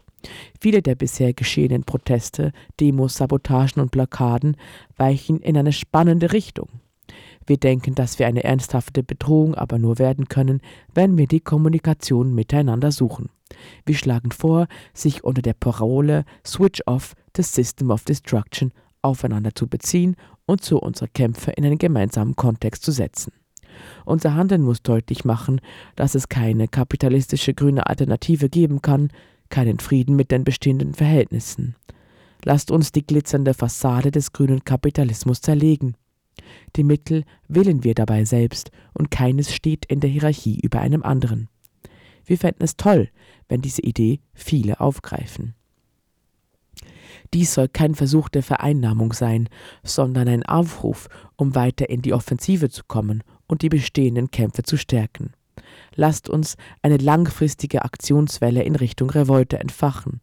[0.60, 4.58] Viele der bisher geschehenen Proteste, Demos, Sabotagen und Blockaden
[4.98, 6.70] weichen in eine spannende Richtung.
[7.46, 10.62] Wir denken, dass wir eine ernsthafte Bedrohung aber nur werden können,
[10.94, 13.30] wenn wir die Kommunikation miteinander suchen.
[13.86, 18.72] Wir schlagen vor, sich unter der Parole Switch Off the System of Destruction
[19.02, 20.16] aufeinander zu beziehen
[20.46, 23.34] und so unsere Kämpfe in einen gemeinsamen Kontext zu setzen.
[24.06, 25.60] Unser Handeln muss deutlich machen,
[25.96, 29.10] dass es keine kapitalistische grüne Alternative geben kann,
[29.54, 31.76] keinen Frieden mit den bestehenden Verhältnissen.
[32.44, 35.96] Lasst uns die glitzernde Fassade des grünen Kapitalismus zerlegen.
[36.76, 41.50] Die Mittel wählen wir dabei selbst und keines steht in der Hierarchie über einem anderen.
[42.26, 43.10] Wir fänden es toll,
[43.48, 45.54] wenn diese Idee viele aufgreifen.
[47.36, 49.50] Dies soll kein Versuch der Vereinnahmung sein,
[49.84, 54.78] sondern ein Aufruf, um weiter in die Offensive zu kommen und die bestehenden Kämpfe zu
[54.78, 55.34] stärken.
[55.96, 60.22] Lasst uns eine langfristige Aktionswelle in Richtung Revolte entfachen.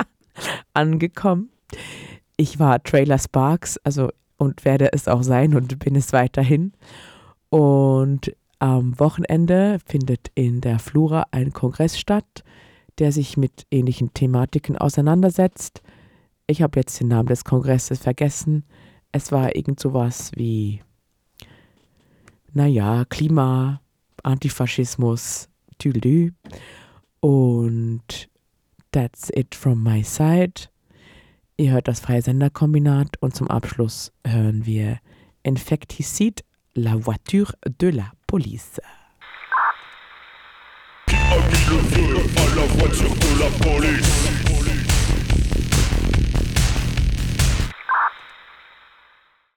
[0.74, 1.50] angekommen.
[2.36, 6.74] Ich war Trailer Sparks, also und werde es auch sein und bin es weiterhin.
[7.50, 12.44] Und am Wochenende findet in der Flura ein Kongress statt,
[12.98, 15.82] der sich mit ähnlichen Thematiken auseinandersetzt.
[16.48, 18.66] Ich habe jetzt den Namen des Kongresses vergessen.
[19.12, 20.82] Es war irgend sowas wie,
[22.58, 23.82] naja, Klima,
[24.24, 25.48] Antifaschismus,
[25.78, 26.34] tüdelü.
[27.20, 28.30] Und
[28.92, 30.70] that's it from my side.
[31.58, 35.00] Ihr hört das Freie Senderkombinat und zum Abschluss hören wir
[35.44, 36.44] Infecticide,
[36.74, 38.82] la voiture de la police.
[41.08, 44.67] Le feu à la voiture de la police